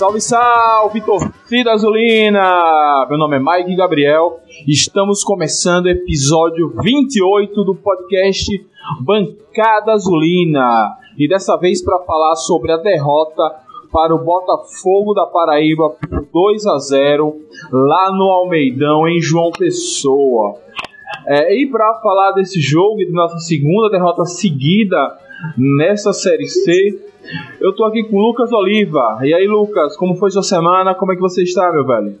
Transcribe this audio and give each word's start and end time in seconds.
Salve, 0.00 0.20
salve, 0.22 1.00
torcida 1.02 1.72
azulina! 1.72 3.06
Meu 3.06 3.18
nome 3.18 3.36
é 3.36 3.38
Mike 3.38 3.76
Gabriel. 3.76 4.40
Estamos 4.66 5.22
começando 5.22 5.84
o 5.84 5.90
episódio 5.90 6.72
28 6.82 7.62
do 7.64 7.74
podcast 7.74 8.66
Bancada 9.02 9.92
Azulina. 9.92 10.96
E 11.18 11.28
dessa 11.28 11.54
vez 11.58 11.84
para 11.84 11.98
falar 11.98 12.34
sobre 12.36 12.72
a 12.72 12.78
derrota 12.78 13.42
para 13.92 14.14
o 14.14 14.24
Botafogo 14.24 15.12
da 15.12 15.26
Paraíba 15.26 15.90
por 15.90 16.26
2 16.32 16.66
a 16.66 16.78
0 16.78 17.36
lá 17.70 18.10
no 18.10 18.24
Almeidão, 18.30 19.06
em 19.06 19.20
João 19.20 19.50
Pessoa. 19.50 20.54
É, 21.26 21.54
e 21.54 21.66
para 21.70 22.00
falar 22.00 22.32
desse 22.32 22.58
jogo 22.58 23.02
e 23.02 23.06
de 23.06 23.12
nossa 23.12 23.38
segunda 23.38 23.90
derrota 23.90 24.24
seguida 24.24 24.96
nessa 25.58 26.14
Série 26.14 26.46
C, 26.46 27.09
eu 27.60 27.74
tô 27.74 27.84
aqui 27.84 28.04
com 28.04 28.16
o 28.16 28.20
Lucas 28.20 28.52
Oliva. 28.52 29.20
E 29.22 29.34
aí, 29.34 29.46
Lucas, 29.46 29.96
como 29.96 30.16
foi 30.16 30.30
sua 30.30 30.42
semana? 30.42 30.94
Como 30.94 31.12
é 31.12 31.14
que 31.14 31.20
você 31.20 31.42
está, 31.42 31.70
meu 31.72 31.86
velho? 31.86 32.14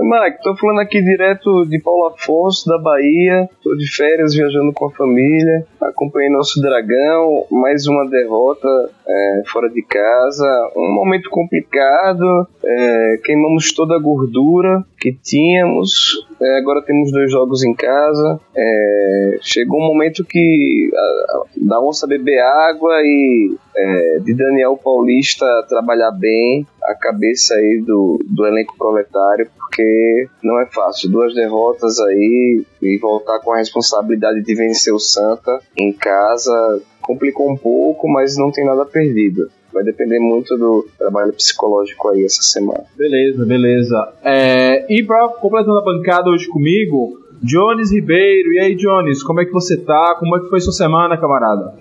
Mike, 0.00 0.42
tô 0.42 0.56
falando 0.56 0.80
aqui 0.80 1.02
direto 1.02 1.66
de 1.66 1.78
Paulo 1.80 2.06
Afonso, 2.06 2.66
da 2.68 2.78
Bahia. 2.78 3.48
Tô 3.62 3.74
de 3.74 3.86
férias 3.94 4.34
viajando 4.34 4.72
com 4.72 4.86
a 4.86 4.90
família. 4.90 5.66
Acompanhei 5.88 6.30
nosso 6.30 6.60
Dragão, 6.60 7.44
mais 7.50 7.86
uma 7.88 8.08
derrota 8.08 8.68
é, 9.06 9.42
fora 9.46 9.68
de 9.68 9.82
casa. 9.82 10.46
Um 10.76 10.94
momento 10.94 11.28
complicado. 11.28 12.46
É, 12.64 13.20
queimamos 13.24 13.72
toda 13.72 13.96
a 13.96 13.98
gordura 13.98 14.84
que 14.98 15.12
tínhamos. 15.12 16.24
É, 16.40 16.58
agora 16.58 16.82
temos 16.82 17.10
dois 17.10 17.30
jogos 17.30 17.64
em 17.64 17.74
casa. 17.74 18.40
É, 18.56 19.38
chegou 19.40 19.80
um 19.80 19.86
momento 19.86 20.24
que 20.24 20.90
a, 20.94 21.42
da 21.56 21.80
onça 21.80 22.06
beber 22.06 22.38
água 22.40 23.00
e 23.02 23.56
é, 23.74 24.18
de 24.20 24.34
Daniel 24.34 24.76
Paulista 24.76 25.46
trabalhar 25.68 26.12
bem 26.12 26.66
a 26.84 26.94
cabeça 26.94 27.54
aí 27.54 27.82
do, 27.84 28.18
do 28.24 28.46
elenco 28.46 28.76
proletário, 28.76 29.48
porque 29.56 30.28
não 30.42 30.60
é 30.60 30.66
fácil. 30.66 31.10
Duas 31.10 31.34
derrotas 31.34 31.98
aí 32.00 32.64
e 32.80 32.98
voltar 32.98 33.38
com 33.40 33.52
a 33.52 33.58
responsabilidade 33.58 34.42
de 34.42 34.54
vencer 34.54 34.92
o 34.92 34.98
Santa 34.98 35.60
em 35.76 35.92
casa 35.92 36.82
complicou 37.00 37.50
um 37.50 37.56
pouco, 37.56 38.08
mas 38.08 38.36
não 38.36 38.50
tem 38.50 38.64
nada 38.64 38.84
perdido. 38.84 39.50
Vai 39.72 39.82
depender 39.82 40.18
muito 40.18 40.56
do 40.56 40.86
trabalho 40.98 41.32
psicológico 41.32 42.08
aí 42.10 42.24
essa 42.24 42.42
semana. 42.42 42.84
Beleza, 42.96 43.44
beleza. 43.44 44.12
É, 44.22 44.86
e 44.88 45.02
para 45.02 45.28
completando 45.28 45.78
a 45.78 45.84
bancada 45.84 46.30
hoje 46.30 46.46
comigo, 46.46 47.21
Jones 47.42 47.90
Ribeiro. 47.90 48.52
E 48.52 48.60
aí, 48.60 48.74
Jones, 48.76 49.22
como 49.22 49.40
é 49.40 49.44
que 49.44 49.52
você 49.52 49.76
tá? 49.76 50.16
Como 50.18 50.36
é 50.36 50.40
que 50.40 50.48
foi 50.48 50.60
sua 50.60 50.72
semana, 50.72 51.18
camarada? 51.18 51.74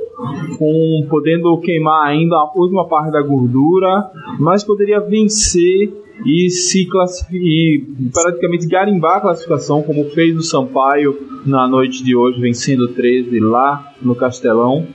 com 0.58 1.08
podendo 1.10 1.58
queimar 1.60 2.08
ainda 2.08 2.36
a 2.36 2.52
última 2.56 2.88
parte 2.88 3.12
da 3.12 3.22
gordura, 3.22 4.12
mas 4.40 4.64
poderia 4.64 5.00
vencer 5.00 5.94
e 6.26 6.50
se 6.50 6.86
classificar, 6.86 8.12
praticamente 8.14 8.68
garimbar 8.68 9.18
a 9.18 9.22
classificação, 9.22 9.82
como 9.84 10.10
fez 10.12 10.36
o 10.36 10.42
Sampaio 10.42 11.16
na 11.46 11.68
noite 11.68 12.04
de 12.04 12.16
hoje, 12.16 12.40
vencendo 12.42 12.88
13 12.90 13.40
lá 13.40 13.94
no 14.02 14.16
Castelão. 14.16 14.86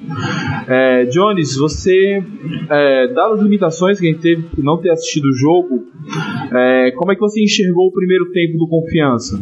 É, 0.69 1.05
Jones, 1.07 1.57
você, 1.57 2.23
é, 2.71 3.09
dadas 3.09 3.39
as 3.39 3.43
limitações 3.43 3.99
que 3.99 4.09
a 4.09 4.13
gente 4.13 4.23
teve 4.23 4.43
por 4.43 4.63
não 4.63 4.79
ter 4.79 4.91
assistido 4.91 5.27
o 5.27 5.33
jogo, 5.33 5.87
é, 6.53 6.93
como 6.97 7.13
é 7.13 7.15
que 7.15 7.21
você 7.21 7.43
enxergou 7.43 7.89
o 7.89 7.93
primeiro 7.93 8.31
tempo 8.33 8.59
do 8.59 8.69
Confiança? 8.69 9.41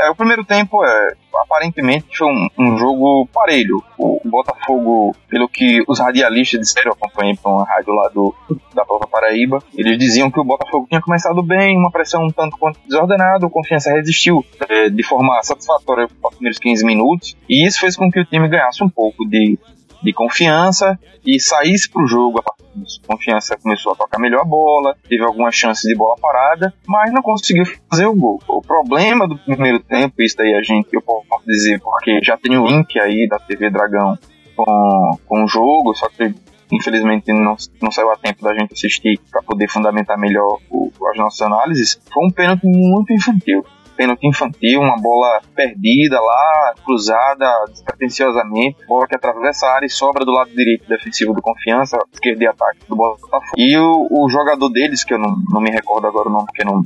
É, 0.00 0.10
o 0.10 0.14
primeiro 0.14 0.44
tempo 0.44 0.84
é 0.84 1.14
aparentemente 1.34 2.16
foi 2.16 2.26
um, 2.26 2.48
um, 2.58 2.78
jogo 2.78 3.28
parelho. 3.32 3.82
O 3.98 4.20
Botafogo, 4.24 5.14
pelo 5.28 5.48
que 5.48 5.82
os 5.86 5.98
radialistas 5.98 6.60
disseram, 6.60 6.92
eu 6.92 6.92
acompanhei 6.92 7.36
para 7.36 7.50
uma 7.50 7.64
rádio 7.64 7.92
lá 7.92 8.08
do, 8.08 8.34
da 8.74 8.84
própria 8.84 9.08
Paraíba, 9.08 9.62
eles 9.76 9.98
diziam 9.98 10.30
que 10.30 10.40
o 10.40 10.44
Botafogo 10.44 10.86
tinha 10.88 11.00
começado 11.00 11.42
bem, 11.42 11.76
uma 11.76 11.90
pressão 11.90 12.24
um 12.24 12.30
tanto 12.30 12.56
quanto 12.56 12.78
desordenada, 12.86 13.46
o 13.46 13.50
Confiança 13.50 13.92
resistiu 13.92 14.44
é, 14.68 14.88
de 14.88 15.02
forma 15.02 15.38
satisfatória 15.42 16.08
nos 16.22 16.34
primeiros 16.34 16.58
15 16.58 16.86
minutos, 16.86 17.36
e 17.48 17.66
isso 17.66 17.80
fez 17.80 17.96
com 17.96 18.10
que 18.10 18.20
o 18.20 18.24
time 18.24 18.48
ganhasse 18.48 18.82
um 18.82 18.88
pouco 18.88 19.28
de, 19.28 19.58
de 20.02 20.12
confiança 20.12 20.98
e 21.24 21.38
saísse 21.40 21.90
para 21.90 22.02
o 22.02 22.06
jogo 22.06 22.40
a 22.40 22.42
partir 22.42 22.60
Confiança 23.06 23.58
começou 23.60 23.92
a 23.92 23.96
tocar 23.96 24.18
melhor 24.18 24.42
a 24.42 24.44
bola, 24.44 24.96
teve 25.08 25.24
algumas 25.24 25.54
chances 25.54 25.82
de 25.82 25.96
bola 25.96 26.14
parada, 26.20 26.72
mas 26.86 27.12
não 27.12 27.20
conseguiu 27.22 27.64
fazer 27.90 28.06
o 28.06 28.14
gol. 28.14 28.38
O 28.46 28.62
problema 28.62 29.26
do 29.26 29.36
primeiro 29.36 29.80
tempo, 29.80 30.22
isso 30.22 30.36
daí 30.36 30.54
a 30.54 30.62
gente, 30.62 30.88
eu 30.92 31.02
posso 31.02 31.26
dizer, 31.46 31.80
porque 31.80 32.20
já 32.22 32.36
tem 32.36 32.56
o 32.56 32.66
link 32.66 32.98
aí 33.00 33.26
da 33.28 33.38
TV 33.38 33.70
Dragão 33.70 34.16
com, 34.54 35.18
com 35.26 35.44
o 35.44 35.48
jogo, 35.48 35.94
só 35.94 36.08
que 36.08 36.32
infelizmente 36.72 37.32
não, 37.32 37.56
não 37.82 37.90
saiu 37.90 38.12
a 38.12 38.16
tempo 38.16 38.44
da 38.44 38.54
gente 38.54 38.72
assistir 38.72 39.18
para 39.30 39.42
poder 39.42 39.68
fundamentar 39.68 40.16
melhor 40.16 40.60
o, 40.70 40.92
as 41.10 41.18
nossas 41.18 41.40
análises, 41.40 42.00
foi 42.12 42.24
um 42.24 42.30
pênalti 42.30 42.64
muito 42.64 43.12
infantil 43.12 43.64
pênalti 44.00 44.26
infantil, 44.26 44.80
uma 44.80 44.96
bola 44.96 45.42
perdida 45.54 46.18
lá, 46.18 46.74
cruzada 46.82 47.46
despretensiosamente, 47.68 48.78
bola 48.88 49.06
que 49.06 49.14
atravessa 49.14 49.66
a 49.66 49.74
área 49.74 49.84
e 49.84 49.90
sobra 49.90 50.24
do 50.24 50.32
lado 50.32 50.50
direito 50.56 50.88
defensivo 50.88 51.34
do 51.34 51.42
Confiança, 51.42 51.98
esquerdo 52.10 52.38
de 52.38 52.46
ataque 52.46 52.80
do 52.88 52.96
Botafogo. 52.96 53.52
E 53.58 53.76
o, 53.76 54.08
o 54.10 54.30
jogador 54.30 54.70
deles, 54.70 55.04
que 55.04 55.12
eu 55.12 55.18
não, 55.18 55.36
não 55.50 55.60
me 55.60 55.70
recordo 55.70 56.06
agora 56.06 56.30
o 56.30 56.32
nome, 56.32 56.46
porque 56.46 56.64
não, 56.64 56.82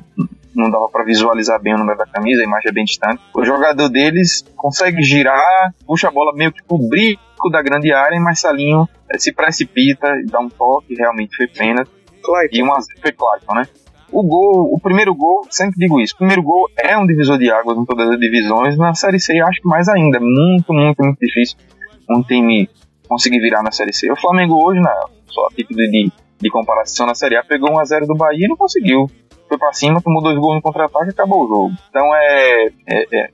não 0.57 0.69
dava 0.69 0.89
para 0.89 1.05
visualizar 1.05 1.63
bem 1.63 1.75
o 1.75 1.79
número 1.79 1.97
da 1.97 2.07
camisa, 2.07 2.43
a 2.43 2.45
imagem 2.45 2.71
é 2.71 2.73
bem 2.73 2.85
distante. 2.85 3.23
O 3.33 3.45
jogador 3.45 3.89
deles 3.89 4.45
consegue 4.57 5.01
girar, 5.01 5.73
puxa 5.87 6.09
a 6.09 6.11
bola 6.11 6.35
meio 6.35 6.53
que 6.53 6.65
pro 6.65 6.79
brinco 6.79 7.49
da 7.53 7.63
grande 7.63 7.93
área, 7.93 8.17
e 8.17 8.21
Marcelinho 8.21 8.89
eh, 9.09 9.19
se 9.21 9.33
precipita, 9.33 10.09
dá 10.27 10.41
um 10.41 10.49
toque, 10.49 10.97
realmente 10.97 11.37
foi 11.37 11.47
pênalti. 11.47 11.93
E 12.51 12.63
um 12.63 12.73
a 12.73 12.81
foi 13.01 13.13
Clayton, 13.13 13.55
né? 13.55 13.69
O 14.15 14.23
gol, 14.23 14.73
o 14.73 14.81
primeiro 14.81 15.15
gol, 15.15 15.47
sempre 15.51 15.77
digo 15.77 16.01
isso, 16.01 16.15
o 16.15 16.19
primeiro 16.19 16.43
gol 16.43 16.69
é 16.79 16.97
um 16.97 17.07
divisor 17.07 17.37
de 17.37 17.51
águas 17.51 17.77
em 17.77 17.85
todas 17.85 18.09
as 18.09 18.19
divisões, 18.19 18.79
na 18.79 18.95
Série 18.95 19.19
C 19.19 19.39
acho 19.41 19.61
que 19.61 19.69
mais 19.69 19.89
ainda, 19.89 20.21
muito, 20.21 20.73
muito, 20.73 21.03
muito 21.03 21.19
difícil 21.19 21.57
um 22.09 22.23
time 22.23 22.69
conseguir 23.09 23.41
virar 23.41 23.63
na 23.63 23.73
Série 23.73 23.93
C. 23.93 24.11
O 24.11 24.17
Flamengo 24.17 24.63
hoje, 24.65 24.81
na, 24.81 25.07
só 25.27 25.49
título 25.55 25.78
de, 25.78 26.13
de 26.41 26.51
comparação 26.51 27.07
na 27.07 27.15
Série 27.15 27.37
A, 27.37 27.45
pegou 27.45 27.71
1x0 27.71 28.07
do 28.07 28.15
Bahia 28.15 28.47
e 28.47 28.49
não 28.49 28.57
conseguiu. 28.57 29.07
Foi 29.47 29.59
pra 29.59 29.75
cima, 29.75 30.01
tomou 30.01 30.22
dois 30.22 30.39
gols 30.39 30.57
no 30.57 30.63
contra-ataque 30.63 31.09
e 31.09 31.10
acabou 31.10 31.45
o 31.45 31.49
jogo. 31.49 31.72
Então 31.91 32.15
é, 32.15 32.67
é, 32.67 33.07
é, 33.13 33.28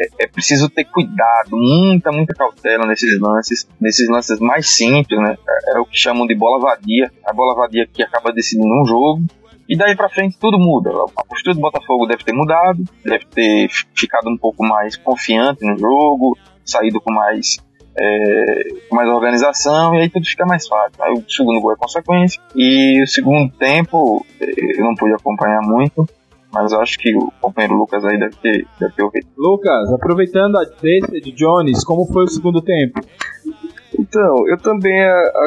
é, 0.00 0.08
é 0.20 0.26
preciso 0.26 0.68
ter 0.68 0.84
cuidado, 0.84 1.50
muita, 1.52 2.10
muita 2.10 2.34
cautela 2.34 2.84
nesses 2.86 3.20
lances, 3.20 3.68
nesses 3.80 4.08
lances 4.08 4.40
mais 4.40 4.74
simples, 4.74 5.18
né? 5.20 5.36
É, 5.68 5.78
o 5.78 5.86
que 5.86 5.96
chamam 5.96 6.26
de 6.26 6.34
bola 6.34 6.60
vadia. 6.60 7.10
A 7.24 7.32
bola 7.32 7.54
vadia 7.54 7.86
que 7.86 8.02
acaba 8.02 8.32
decidindo 8.32 8.74
um 8.74 8.84
jogo 8.84 9.22
e 9.68 9.76
daí 9.76 9.96
para 9.96 10.08
frente 10.08 10.38
tudo 10.38 10.58
muda. 10.58 10.90
A 11.16 11.24
postura 11.24 11.54
do 11.54 11.60
Botafogo 11.60 12.06
deve 12.06 12.24
ter 12.24 12.32
mudado, 12.32 12.84
deve 13.04 13.24
ter 13.26 13.68
ficado 13.94 14.28
um 14.28 14.36
pouco 14.36 14.64
mais 14.64 14.96
confiante 14.96 15.66
no 15.66 15.78
jogo, 15.78 16.36
saído 16.64 17.00
com 17.00 17.12
mais, 17.12 17.58
é, 17.98 18.68
com 18.88 18.96
mais 18.96 19.08
organização, 19.08 19.94
e 19.94 20.02
aí 20.02 20.08
tudo 20.08 20.26
fica 20.26 20.44
mais 20.46 20.66
fácil. 20.66 21.02
Aí 21.02 21.12
o 21.12 21.24
segundo 21.30 21.60
gol 21.60 21.72
é 21.72 21.76
consequência, 21.76 22.40
e 22.54 23.02
o 23.02 23.06
segundo 23.06 23.52
tempo 23.54 24.24
eu 24.40 24.84
não 24.84 24.94
pude 24.94 25.14
acompanhar 25.14 25.60
muito, 25.62 26.06
mas 26.52 26.72
acho 26.72 26.98
que 26.98 27.14
o 27.16 27.32
companheiro 27.40 27.74
Lucas 27.74 28.04
aí 28.04 28.16
deve 28.16 28.36
ter, 28.36 28.66
deve 28.78 28.94
ter 28.94 29.02
ouvido. 29.02 29.26
Lucas, 29.36 29.92
aproveitando 29.92 30.56
a 30.56 30.64
deixa 30.80 31.20
de 31.20 31.32
Jones, 31.32 31.84
como 31.84 32.06
foi 32.06 32.24
o 32.24 32.28
segundo 32.28 32.62
tempo? 32.62 33.00
Então, 34.14 34.48
eu 34.48 34.56
também 34.56 34.96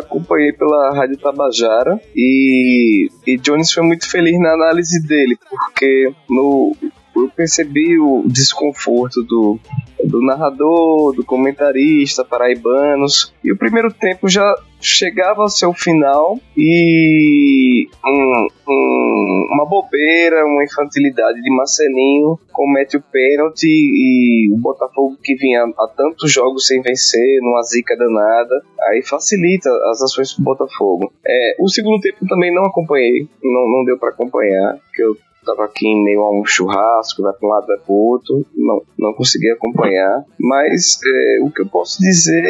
acompanhei 0.03 0.51
pela 0.51 0.93
Rádio 0.93 1.17
Tabajara 1.17 1.97
e, 2.13 3.09
e 3.25 3.37
Jones 3.37 3.71
foi 3.71 3.81
muito 3.81 4.09
feliz 4.09 4.37
na 4.41 4.51
análise 4.51 5.01
dele, 5.07 5.39
porque 5.49 6.11
no, 6.29 6.75
eu 7.23 7.29
percebi 7.29 7.99
o 7.99 8.23
desconforto 8.25 9.23
do, 9.23 9.59
do 10.03 10.21
narrador, 10.21 11.13
do 11.13 11.23
comentarista, 11.25 12.23
paraibanos. 12.23 13.33
E 13.43 13.51
o 13.51 13.57
primeiro 13.57 13.91
tempo 13.91 14.27
já 14.27 14.55
chegava 14.79 15.41
ao 15.41 15.49
seu 15.49 15.73
final 15.73 16.39
e 16.55 17.87
um, 18.05 18.47
um, 18.69 19.47
uma 19.51 19.65
bobeira, 19.65 20.45
uma 20.45 20.63
infantilidade 20.63 21.41
de 21.41 21.55
Marcelinho 21.55 22.39
comete 22.51 22.97
o 22.97 23.01
pênalti 23.01 23.67
e 23.67 24.51
o 24.51 24.57
Botafogo 24.57 25.17
que 25.23 25.35
vinha 25.35 25.63
há 25.63 25.87
tantos 25.95 26.31
jogos 26.31 26.67
sem 26.67 26.81
vencer, 26.81 27.39
numa 27.41 27.63
zica 27.63 27.95
danada, 27.97 28.63
aí 28.81 29.01
facilita 29.03 29.69
as 29.91 30.01
ações 30.01 30.35
do 30.35 30.43
Botafogo. 30.43 31.11
É, 31.25 31.55
o 31.59 31.67
segundo 31.69 31.99
tempo 32.01 32.25
também 32.27 32.53
não 32.53 32.65
acompanhei, 32.65 33.27
não, 33.43 33.67
não 33.67 33.83
deu 33.83 33.97
para 33.97 34.09
acompanhar, 34.09 34.77
porque 34.77 35.03
eu 35.03 35.17
estava 35.47 35.65
aqui 35.65 35.87
em 35.87 36.03
meio 36.03 36.21
a 36.21 36.31
um 36.31 36.45
churrasco, 36.45 37.21
vai 37.21 37.33
para 37.33 37.47
um 37.47 37.51
lado, 37.51 37.67
vai 37.67 37.77
para 37.77 37.91
o 37.91 37.95
outro, 37.95 38.45
não, 38.55 38.81
não 38.97 39.13
consegui 39.13 39.49
acompanhar. 39.49 40.23
Mas 40.39 40.99
é, 41.05 41.39
o 41.41 41.49
que 41.49 41.61
eu 41.61 41.67
posso 41.67 42.01
dizer 42.01 42.43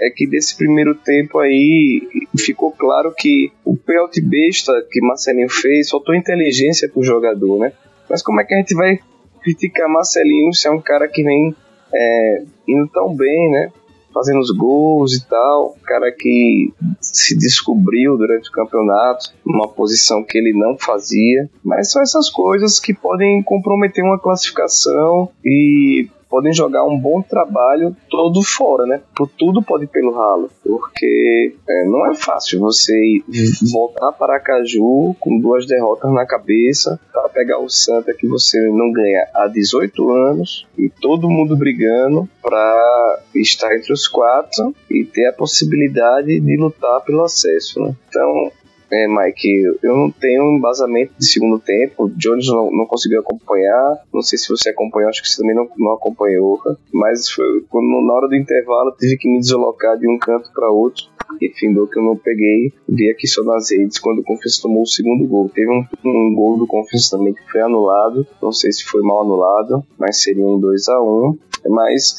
é 0.00 0.10
que 0.10 0.26
desse 0.26 0.56
primeiro 0.56 0.94
tempo 0.94 1.38
aí 1.38 2.06
ficou 2.38 2.70
claro 2.72 3.12
que 3.16 3.50
o 3.64 3.76
pênalti 3.76 4.20
besta 4.20 4.72
que 4.90 5.00
Marcelinho 5.00 5.48
fez 5.48 5.90
faltou 5.90 6.14
inteligência 6.14 6.88
pro 6.88 7.02
jogador, 7.02 7.58
né? 7.58 7.72
Mas 8.08 8.22
como 8.22 8.40
é 8.40 8.44
que 8.44 8.54
a 8.54 8.58
gente 8.58 8.74
vai 8.74 8.98
criticar 9.42 9.88
Marcelinho 9.88 10.52
se 10.54 10.68
é 10.68 10.70
um 10.70 10.80
cara 10.80 11.08
que 11.08 11.22
vem 11.22 11.54
é, 11.94 12.42
indo 12.68 12.88
tão 12.88 13.14
bem, 13.14 13.50
né? 13.50 13.72
Fazendo 14.14 14.38
os 14.38 14.50
gols 14.50 15.14
e 15.14 15.28
tal, 15.28 15.76
cara 15.82 16.12
que 16.12 16.72
se 17.00 17.36
descobriu 17.36 18.16
durante 18.16 18.48
o 18.48 18.52
campeonato, 18.52 19.34
uma 19.44 19.68
posição 19.68 20.22
que 20.22 20.38
ele 20.38 20.52
não 20.52 20.78
fazia, 20.78 21.50
mas 21.62 21.90
são 21.90 22.00
essas 22.00 22.30
coisas 22.30 22.78
que 22.78 22.94
podem 22.94 23.42
comprometer 23.42 24.04
uma 24.04 24.18
classificação 24.18 25.28
e 25.44 26.08
podem 26.34 26.52
jogar 26.52 26.84
um 26.84 26.98
bom 26.98 27.22
trabalho 27.22 27.96
todo 28.10 28.42
fora, 28.42 28.84
né? 28.86 29.00
Por 29.14 29.28
tudo 29.28 29.62
pode 29.62 29.84
ir 29.84 29.86
pelo 29.86 30.12
ralo, 30.12 30.50
porque 30.64 31.54
é, 31.68 31.84
não 31.84 32.10
é 32.10 32.14
fácil 32.16 32.58
você 32.58 32.92
voltar 33.72 34.10
para 34.10 34.40
Caju 34.40 35.14
com 35.20 35.38
duas 35.38 35.64
derrotas 35.64 36.12
na 36.12 36.26
cabeça 36.26 36.98
para 37.12 37.28
pegar 37.28 37.60
o 37.60 37.70
Santa 37.70 38.12
que 38.12 38.26
você 38.26 38.60
não 38.68 38.90
ganha 38.90 39.28
há 39.32 39.46
18 39.46 40.10
anos 40.10 40.66
e 40.76 40.88
todo 40.88 41.30
mundo 41.30 41.56
brigando 41.56 42.28
para 42.42 43.20
estar 43.32 43.72
entre 43.76 43.92
os 43.92 44.08
quatro 44.08 44.74
e 44.90 45.04
ter 45.04 45.26
a 45.26 45.32
possibilidade 45.32 46.40
de 46.40 46.56
lutar 46.56 47.00
pelo 47.02 47.22
acesso, 47.22 47.78
né? 47.78 47.94
Então 48.08 48.50
é, 48.90 49.08
Mike, 49.08 49.78
eu 49.82 49.96
não 49.96 50.10
tenho 50.10 50.56
embasamento 50.56 51.12
de 51.18 51.26
segundo 51.26 51.58
tempo. 51.58 52.10
Jones 52.16 52.46
não, 52.48 52.70
não 52.70 52.86
conseguiu 52.86 53.20
acompanhar. 53.20 54.02
Não 54.12 54.22
sei 54.22 54.38
se 54.38 54.48
você 54.48 54.70
acompanhou, 54.70 55.08
acho 55.08 55.22
que 55.22 55.28
você 55.28 55.40
também 55.40 55.54
não, 55.54 55.68
não 55.76 55.92
acompanhou. 55.92 56.60
Mas 56.92 57.28
foi, 57.30 57.64
quando, 57.68 58.06
na 58.06 58.12
hora 58.12 58.28
do 58.28 58.36
intervalo 58.36 58.94
tive 58.98 59.16
que 59.16 59.28
me 59.28 59.40
deslocar 59.40 59.98
de 59.98 60.08
um 60.08 60.18
canto 60.18 60.50
para 60.52 60.70
outro. 60.70 61.04
E 61.40 61.48
findou 61.48 61.88
que 61.88 61.98
eu 61.98 62.02
não 62.02 62.16
peguei, 62.16 62.72
vi 62.88 63.10
aqui 63.10 63.26
só 63.26 63.42
nas 63.42 63.70
redes 63.70 63.98
quando 63.98 64.20
o 64.20 64.22
Confiança 64.22 64.62
tomou 64.62 64.82
o 64.82 64.86
segundo 64.86 65.26
gol. 65.26 65.50
Teve 65.52 65.70
um, 65.70 65.84
um 66.04 66.34
gol 66.34 66.58
do 66.58 66.66
Confiança 66.66 67.16
também 67.16 67.34
que 67.34 67.50
foi 67.50 67.60
anulado, 67.60 68.26
não 68.40 68.52
sei 68.52 68.70
se 68.70 68.84
foi 68.84 69.02
mal 69.02 69.22
anulado, 69.22 69.82
mas 69.98 70.22
seria 70.22 70.46
um 70.46 70.60
2 70.60 70.88
a 70.88 71.02
1 71.02 71.38
mas 71.66 72.14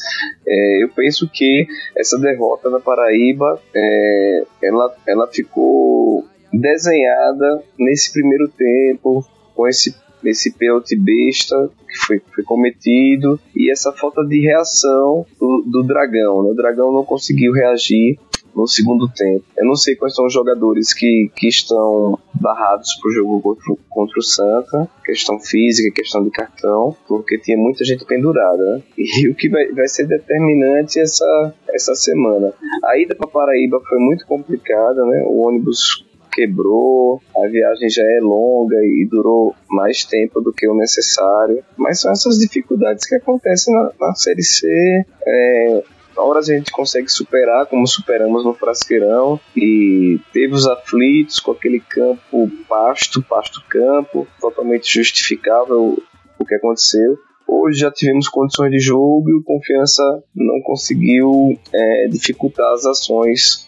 é, 0.46 0.82
eu 0.82 0.88
penso 0.88 1.30
que 1.32 1.66
essa 1.96 2.18
derrota 2.18 2.70
da 2.70 2.80
Paraíba 2.80 3.60
é, 3.74 4.44
ela, 4.62 4.94
ela 5.06 5.26
ficou 5.28 6.24
desenhada 6.58 7.62
nesse 7.78 8.12
primeiro 8.12 8.48
tempo, 8.48 9.24
com 9.54 9.66
esse, 9.66 9.94
esse 10.24 10.52
pênalti 10.52 10.96
besta 10.96 11.70
que 11.88 11.96
foi, 12.06 12.22
foi 12.34 12.44
cometido 12.44 13.40
e 13.54 13.70
essa 13.70 13.92
falta 13.92 14.24
de 14.24 14.40
reação 14.40 15.24
do, 15.40 15.64
do 15.66 15.82
Dragão. 15.82 16.42
Né? 16.42 16.50
O 16.50 16.54
Dragão 16.54 16.92
não 16.92 17.04
conseguiu 17.04 17.52
reagir 17.52 18.18
no 18.56 18.66
segundo 18.66 19.06
tempo. 19.08 19.44
Eu 19.56 19.66
não 19.66 19.76
sei 19.76 19.94
quais 19.94 20.14
são 20.14 20.24
os 20.24 20.32
jogadores 20.32 20.94
que, 20.94 21.30
que 21.36 21.46
estão 21.46 22.18
barrados 22.32 22.94
para 22.94 23.10
o 23.10 23.12
jogo 23.12 23.40
contra, 23.42 23.74
contra 23.90 24.18
o 24.18 24.22
Santa, 24.22 24.88
questão 25.04 25.38
física, 25.38 25.92
questão 25.94 26.24
de 26.24 26.30
cartão, 26.30 26.96
porque 27.06 27.38
tinha 27.38 27.58
muita 27.58 27.84
gente 27.84 28.06
pendurada. 28.06 28.64
Né? 28.64 28.82
E 28.96 29.28
o 29.28 29.34
que 29.34 29.50
vai, 29.50 29.70
vai 29.72 29.86
ser 29.86 30.06
determinante 30.06 30.98
essa, 30.98 31.54
essa 31.68 31.94
semana. 31.94 32.52
A 32.82 32.98
ida 32.98 33.14
para 33.14 33.28
Paraíba 33.28 33.78
foi 33.86 33.98
muito 33.98 34.26
complicada, 34.26 35.04
né? 35.04 35.22
O 35.26 35.46
ônibus 35.46 36.05
quebrou, 36.36 37.22
a 37.34 37.48
viagem 37.48 37.88
já 37.88 38.02
é 38.02 38.20
longa 38.20 38.76
e 38.76 39.08
durou 39.10 39.54
mais 39.70 40.04
tempo 40.04 40.42
do 40.42 40.52
que 40.52 40.68
o 40.68 40.74
necessário. 40.74 41.64
Mas 41.78 42.00
são 42.00 42.12
essas 42.12 42.38
dificuldades 42.38 43.08
que 43.08 43.14
acontecem 43.14 43.74
na, 43.74 43.90
na 43.98 44.14
Série 44.14 44.42
C. 44.42 44.68
É, 45.26 45.82
horas 46.14 46.50
a 46.50 46.54
gente 46.54 46.70
consegue 46.70 47.08
superar, 47.08 47.64
como 47.66 47.86
superamos 47.86 48.44
no 48.44 48.52
Frasqueirão, 48.52 49.40
e 49.56 50.20
teve 50.32 50.52
os 50.52 50.66
aflitos 50.66 51.40
com 51.40 51.52
aquele 51.52 51.80
campo 51.80 52.50
pasto, 52.68 53.22
pasto-campo, 53.22 54.28
totalmente 54.38 54.92
justificável 54.92 55.98
o 56.38 56.44
que 56.44 56.54
aconteceu. 56.54 57.18
Hoje 57.48 57.80
já 57.80 57.90
tivemos 57.90 58.28
condições 58.28 58.70
de 58.70 58.80
jogo 58.80 59.30
e 59.30 59.34
o 59.34 59.42
Confiança 59.42 60.02
não 60.34 60.60
conseguiu 60.62 61.56
é, 61.72 62.08
dificultar 62.08 62.72
as 62.74 62.84
ações 62.84 63.65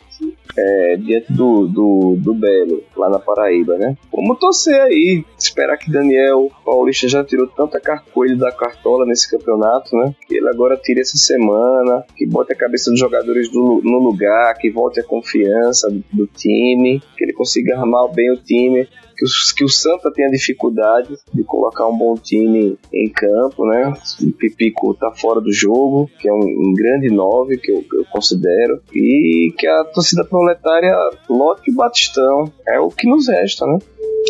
é, 0.59 0.97
diante 0.97 1.33
do, 1.33 1.67
do, 1.69 2.17
do 2.19 2.35
Belo, 2.35 2.83
lá 2.97 3.09
na 3.09 3.19
Paraíba, 3.19 3.77
né? 3.77 3.97
Vamos 4.13 4.39
torcer 4.39 4.81
aí, 4.81 5.25
esperar 5.39 5.77
que 5.77 5.91
Daniel 5.91 6.51
Paulista 6.65 7.09
já 7.09 7.23
tirou 7.23 7.47
tanta 7.47 7.79
coelho 8.13 8.37
da 8.37 8.51
cartola 8.51 9.07
nesse 9.07 9.31
campeonato, 9.31 9.95
né? 9.97 10.15
Que 10.27 10.37
ele 10.37 10.49
agora 10.49 10.77
tire 10.77 11.01
essa 11.01 11.17
semana, 11.17 12.05
que 12.17 12.27
bote 12.27 12.53
a 12.53 12.57
cabeça 12.57 12.91
dos 12.91 12.99
jogadores 12.99 13.49
do, 13.51 13.81
no 13.85 13.99
lugar, 13.99 14.55
que 14.55 14.71
volte 14.71 15.01
a 15.01 15.05
confiança 15.05 15.89
do, 15.89 16.05
do 16.13 16.27
time, 16.27 17.01
que 17.17 17.25
ele 17.25 17.33
consiga 17.33 17.79
armar 17.79 18.09
bem 18.13 18.31
o 18.33 18.37
time 18.37 18.89
que, 19.19 19.25
os, 19.25 19.53
que 19.53 19.65
o 19.65 19.69
Santa 19.69 20.13
tenha 20.13 20.31
dificuldade 20.31 21.19
de 21.35 21.43
colocar 21.43 21.89
um 21.89 21.99
bom 21.99 22.15
time 22.15 22.79
em 22.93 23.09
campo, 23.11 23.67
né? 23.67 23.93
O 24.23 24.31
Pipico 24.31 24.95
tá 24.95 25.11
fora 25.11 25.41
do 25.41 25.53
jogo, 25.53 26.09
que 26.21 26.29
é 26.29 26.33
um, 26.33 26.39
um 26.39 26.73
grande 26.73 27.11
nove 27.11 27.59
que 27.59 27.73
eu, 27.73 27.85
eu, 27.93 28.05
considero, 28.13 28.81
e 28.95 29.53
que 29.59 29.67
a 29.67 29.85
torcida 29.85 30.25
proletária 30.25 30.95
lote 31.29 31.71
o 31.71 31.75
Batistão, 31.75 32.53
é 32.67 32.79
o 32.79 32.89
que 32.89 33.09
nos 33.09 33.29
resta, 33.29 33.67
né? 33.67 33.79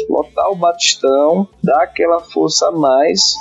Lotar 0.09 0.51
o 0.51 0.57
Batistão, 0.57 1.47
dar 1.63 1.83
aquela 1.83 2.21
força 2.21 2.69
a 2.69 2.73
mais 2.73 3.35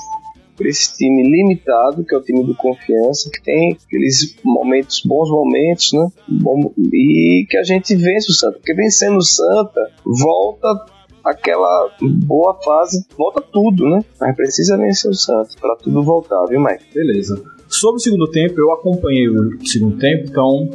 para 0.57 0.67
esse 0.67 0.97
time 0.97 1.23
limitado, 1.23 2.03
que 2.03 2.13
é 2.13 2.17
o 2.17 2.21
time 2.21 2.43
do 2.43 2.55
confiança, 2.55 3.29
que 3.31 3.41
tem 3.43 3.77
aqueles 3.85 4.35
momentos, 4.43 5.01
bons 5.05 5.29
momentos, 5.29 5.93
né? 5.93 6.07
Bom, 6.27 6.73
e 6.91 7.45
que 7.49 7.57
a 7.57 7.63
gente 7.63 7.95
vence 7.95 8.31
o 8.31 8.33
Santa. 8.33 8.57
Porque 8.57 8.73
vencendo 8.73 9.17
o 9.17 9.23
Santa, 9.23 9.91
volta 10.03 10.96
aquela 11.27 11.89
boa 12.25 12.53
fase, 12.63 13.05
volta 13.17 13.41
tudo, 13.41 13.85
né? 13.85 13.99
Mas 14.19 14.35
precisa 14.35 14.77
vencer 14.77 15.11
o 15.11 15.13
Santos 15.13 15.55
para 15.55 15.75
tudo 15.75 16.03
voltar, 16.03 16.45
viu, 16.45 16.59
Mike? 16.59 16.85
Beleza. 16.93 17.41
Sobre 17.67 17.97
o 17.97 17.99
segundo 17.99 18.27
tempo, 18.31 18.59
eu 18.59 18.71
acompanhei 18.71 19.27
o 19.27 19.59
segundo 19.65 19.97
tempo, 19.97 20.25
então 20.29 20.69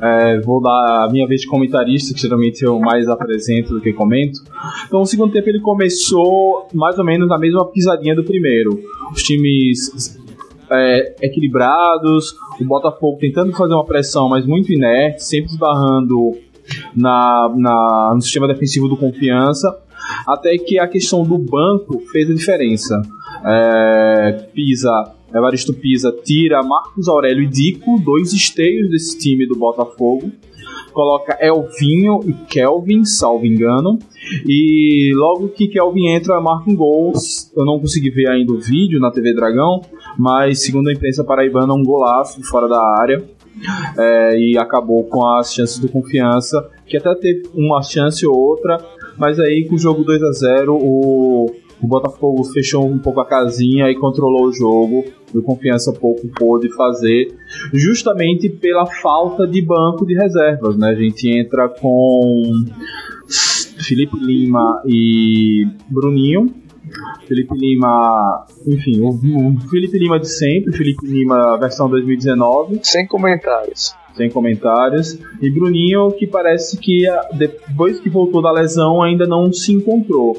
é, 0.00 0.40
vou 0.40 0.62
dar 0.62 1.04
a 1.04 1.08
minha 1.12 1.26
vez 1.26 1.42
de 1.42 1.46
comentarista, 1.46 2.14
que 2.14 2.20
geralmente 2.20 2.62
eu 2.62 2.78
mais 2.78 3.06
apresento 3.06 3.74
do 3.74 3.80
que 3.80 3.92
comento. 3.92 4.40
Então, 4.86 5.02
o 5.02 5.06
segundo 5.06 5.30
tempo 5.30 5.48
ele 5.48 5.60
começou 5.60 6.66
mais 6.72 6.98
ou 6.98 7.04
menos 7.04 7.28
na 7.28 7.38
mesma 7.38 7.66
pisadinha 7.66 8.14
do 8.14 8.24
primeiro. 8.24 8.80
Os 9.12 9.22
times 9.22 10.18
é, 10.70 11.16
equilibrados, 11.20 12.34
o 12.58 12.64
Botafogo 12.64 13.18
tentando 13.20 13.52
fazer 13.52 13.74
uma 13.74 13.84
pressão, 13.84 14.28
mas 14.28 14.46
muito 14.46 14.72
inerte, 14.72 15.24
sempre 15.24 15.50
esbarrando 15.50 16.38
na, 16.96 17.52
na, 17.54 18.12
no 18.14 18.22
sistema 18.22 18.48
defensivo 18.48 18.88
do 18.88 18.96
Confiança 18.96 19.87
até 20.26 20.56
que 20.56 20.78
a 20.78 20.86
questão 20.86 21.22
do 21.22 21.38
banco 21.38 22.00
fez 22.10 22.30
a 22.30 22.34
diferença. 22.34 23.00
É, 23.44 24.48
Pisa, 24.54 25.14
Evaristo 25.34 25.74
Pisa 25.74 26.14
tira 26.24 26.62
Marcos 26.62 27.08
Aurélio 27.08 27.44
e 27.44 27.48
Dico, 27.48 27.98
dois 27.98 28.32
esteios 28.32 28.90
desse 28.90 29.18
time 29.18 29.46
do 29.46 29.56
Botafogo. 29.56 30.30
Coloca 30.92 31.38
Elvinho 31.40 32.20
e 32.26 32.32
Kelvin, 32.32 33.04
salvo 33.04 33.46
engano. 33.46 33.98
E 34.46 35.12
logo 35.14 35.48
que 35.48 35.68
Kelvin 35.68 36.08
entra, 36.08 36.40
marca 36.40 36.68
um 36.68 36.74
gol. 36.74 37.12
Eu 37.56 37.64
não 37.64 37.78
consegui 37.78 38.10
ver 38.10 38.28
ainda 38.28 38.52
o 38.52 38.58
vídeo 38.58 38.98
na 38.98 39.10
TV 39.10 39.34
Dragão, 39.34 39.80
mas 40.18 40.60
segundo 40.64 40.88
a 40.88 40.92
imprensa 40.92 41.22
paraibana, 41.22 41.72
um 41.74 41.84
golaço 41.84 42.42
fora 42.42 42.68
da 42.68 42.80
área. 43.00 43.22
É, 43.98 44.38
e 44.38 44.58
acabou 44.58 45.04
com 45.04 45.26
as 45.26 45.52
chances 45.52 45.78
do 45.78 45.88
confiança, 45.88 46.68
que 46.86 46.96
até 46.96 47.14
teve 47.14 47.48
uma 47.54 47.82
chance 47.82 48.24
ou 48.26 48.34
outra, 48.34 48.78
mas 49.18 49.38
aí 49.38 49.66
com 49.68 49.74
o 49.74 49.78
jogo 49.78 50.04
2 50.04 50.22
a 50.22 50.32
0 50.32 50.74
o, 50.74 51.46
o 51.80 51.86
Botafogo 51.86 52.44
fechou 52.44 52.86
um 52.86 52.98
pouco 52.98 53.20
a 53.20 53.26
casinha 53.26 53.90
e 53.90 53.94
controlou 53.96 54.46
o 54.46 54.52
jogo. 54.52 55.04
O 55.34 55.42
Confiança 55.42 55.92
pouco 55.92 56.26
pôde 56.28 56.74
fazer, 56.74 57.36
justamente 57.72 58.48
pela 58.48 58.86
falta 58.86 59.46
de 59.46 59.60
banco 59.60 60.06
de 60.06 60.14
reservas. 60.14 60.76
Né? 60.78 60.88
A 60.88 60.94
gente 60.94 61.28
entra 61.28 61.68
com 61.68 62.50
Felipe 63.78 64.18
Lima 64.18 64.82
e 64.86 65.66
Bruninho. 65.88 66.46
Felipe 67.26 67.54
Lima, 67.54 68.46
enfim, 68.66 69.00
o, 69.02 69.12
Felipe 69.68 69.98
Lima 69.98 70.18
de 70.18 70.28
sempre, 70.28 70.74
Felipe 70.74 71.06
Lima 71.06 71.58
versão 71.58 71.88
2019. 71.88 72.80
Sem 72.82 73.06
comentários. 73.06 73.94
Sem 74.18 74.28
comentários. 74.28 75.16
E 75.40 75.48
Bruninho, 75.48 76.10
que 76.10 76.26
parece 76.26 76.76
que 76.76 77.04
depois 77.34 78.00
que 78.00 78.10
voltou 78.10 78.42
da 78.42 78.50
lesão 78.50 79.00
ainda 79.00 79.28
não 79.28 79.52
se 79.52 79.72
encontrou. 79.72 80.36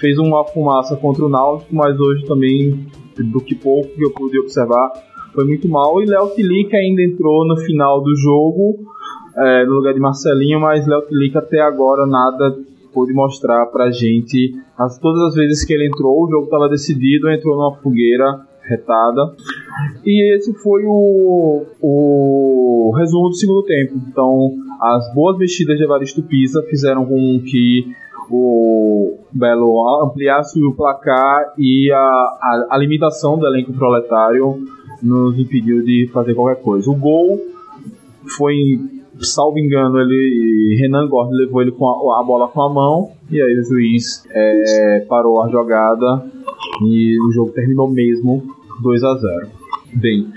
Fez 0.00 0.16
uma 0.18 0.44
fumaça 0.44 0.96
contra 0.96 1.26
o 1.26 1.28
Náutico, 1.28 1.74
mas 1.74 1.98
hoje 1.98 2.24
também, 2.26 2.86
do 3.18 3.40
que 3.40 3.56
pouco 3.56 3.88
que 3.88 4.04
eu 4.04 4.12
pude 4.12 4.38
observar, 4.38 4.92
foi 5.34 5.44
muito 5.44 5.68
mal. 5.68 6.00
E 6.00 6.06
Léo 6.06 6.32
Tilica 6.36 6.76
ainda 6.76 7.02
entrou 7.02 7.44
no 7.44 7.56
final 7.56 8.00
do 8.00 8.14
jogo, 8.14 8.78
é, 9.36 9.66
no 9.66 9.74
lugar 9.74 9.92
de 9.92 9.98
Marcelinho, 9.98 10.60
mas 10.60 10.86
Léo 10.86 11.02
Tilica 11.08 11.40
até 11.40 11.60
agora 11.60 12.06
nada 12.06 12.56
pôde 12.94 13.12
mostrar 13.12 13.66
pra 13.66 13.90
gente. 13.90 14.54
As, 14.78 14.96
todas 15.00 15.22
as 15.22 15.34
vezes 15.34 15.64
que 15.64 15.72
ele 15.72 15.88
entrou, 15.88 16.24
o 16.24 16.30
jogo 16.30 16.44
estava 16.44 16.68
decidido, 16.68 17.28
entrou 17.28 17.56
numa 17.56 17.76
fogueira 17.82 18.46
retada. 18.68 19.34
E 20.04 20.36
esse 20.36 20.52
foi 20.54 20.82
o, 20.84 21.66
o 21.80 22.94
resumo 22.96 23.28
do 23.28 23.34
segundo 23.34 23.62
tempo. 23.64 23.94
Então, 24.08 24.52
as 24.80 25.12
boas 25.14 25.38
mexidas 25.38 25.76
de 25.76 25.84
Evaristo 25.84 26.22
Pisa 26.22 26.62
fizeram 26.68 27.04
com 27.04 27.40
que 27.44 27.86
o 28.30 29.18
Belo 29.32 30.04
ampliasse 30.04 30.62
o 30.62 30.74
placar 30.74 31.54
e 31.58 31.90
a, 31.90 31.98
a, 31.98 32.66
a 32.70 32.78
limitação 32.78 33.38
do 33.38 33.46
elenco 33.46 33.72
proletário 33.72 34.62
nos 35.02 35.38
impediu 35.38 35.82
de 35.82 36.08
fazer 36.12 36.34
qualquer 36.34 36.60
coisa. 36.62 36.90
O 36.90 36.94
gol 36.94 37.40
foi 38.36 38.54
salvo 39.20 39.58
engano, 39.58 39.98
ele 39.98 40.76
Renan 40.78 41.08
Gordon 41.08 41.32
levou 41.32 41.62
ele 41.62 41.72
com 41.72 41.88
a, 41.88 42.20
a, 42.20 42.22
bola 42.22 42.48
com 42.48 42.62
a 42.62 42.72
mão 42.72 43.10
e 43.30 43.40
aí 43.40 43.58
o 43.58 43.64
juiz 43.64 44.24
é, 44.30 45.00
parou 45.08 45.42
a 45.42 45.48
jogada 45.48 46.24
e 46.84 47.18
o 47.20 47.32
jogo 47.32 47.50
terminou 47.52 47.90
mesmo 47.90 48.42
2 48.80 49.04
a 49.04 49.14
0. 49.14 49.48
Bem, 49.94 50.28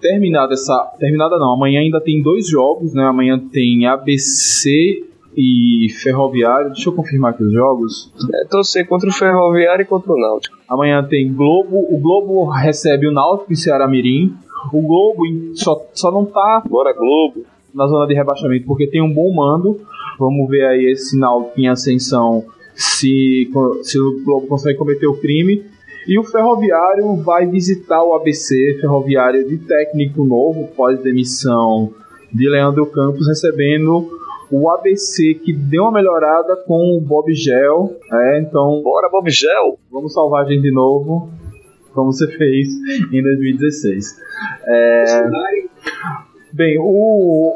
terminada 0.00 0.54
essa, 0.54 0.78
terminada 0.98 1.38
não, 1.38 1.52
amanhã 1.52 1.80
ainda 1.80 2.00
tem 2.00 2.22
dois 2.22 2.48
jogos, 2.48 2.92
né? 2.94 3.04
Amanhã 3.04 3.38
tem 3.38 3.86
ABC 3.86 5.04
e 5.36 5.88
Ferroviário. 6.02 6.72
Deixa 6.72 6.88
eu 6.88 6.94
confirmar 6.94 7.32
aqui 7.32 7.44
os 7.44 7.52
jogos. 7.52 8.10
É 8.34 8.44
torcer 8.46 8.86
contra 8.88 9.08
o 9.08 9.12
Ferroviário 9.12 9.82
e 9.82 9.86
contra 9.86 10.12
o 10.12 10.18
Náutico. 10.18 10.56
Amanhã 10.68 11.02
tem 11.04 11.32
Globo. 11.32 11.76
O 11.90 11.98
Globo 11.98 12.44
recebe 12.50 13.06
o 13.06 13.12
Náutico 13.12 13.52
em 13.52 13.56
Ceará 13.56 13.86
Mirim. 13.86 14.34
O 14.72 14.80
Globo 14.80 15.22
só, 15.54 15.86
só 15.92 16.10
não 16.10 16.24
tá. 16.24 16.62
Bora 16.68 16.92
Globo 16.92 17.44
na 17.74 17.86
zona 17.86 18.06
de 18.06 18.14
rebaixamento 18.14 18.66
porque 18.66 18.86
tem 18.86 19.02
um 19.02 19.12
bom 19.12 19.32
mando. 19.34 19.78
Vamos 20.18 20.48
ver 20.48 20.64
aí 20.64 20.86
esse 20.86 21.10
sinal 21.10 21.52
em 21.56 21.68
ascensão 21.68 22.44
se, 22.74 23.50
se 23.82 23.98
o 23.98 24.22
Globo 24.24 24.46
consegue 24.46 24.78
cometer 24.78 25.06
o 25.06 25.16
crime. 25.16 25.62
E 26.06 26.18
o 26.18 26.24
Ferroviário 26.24 27.16
vai 27.16 27.46
visitar 27.46 28.02
o 28.02 28.14
ABC, 28.14 28.78
Ferroviário 28.80 29.46
de 29.48 29.58
técnico 29.58 30.24
novo, 30.24 30.68
pós-demissão 30.76 31.92
de 32.32 32.48
Leandro 32.48 32.86
Campos, 32.86 33.26
recebendo 33.26 34.08
o 34.50 34.70
ABC 34.70 35.34
que 35.34 35.52
deu 35.52 35.82
uma 35.82 35.92
melhorada 35.92 36.56
com 36.64 36.96
o 36.96 37.00
Bob 37.00 37.34
Gel. 37.34 37.96
É, 38.12 38.40
então. 38.40 38.80
Bora, 38.84 39.08
Bob 39.10 39.28
Gel! 39.30 39.78
Vamos 39.90 40.12
salvar 40.12 40.44
a 40.44 40.48
gente 40.48 40.62
de 40.62 40.72
novo, 40.72 41.28
como 41.92 42.12
você 42.12 42.28
fez 42.28 42.68
em 43.12 43.22
2016. 43.22 44.16
É, 44.64 45.30
bem, 46.52 46.78
o, 46.78 47.52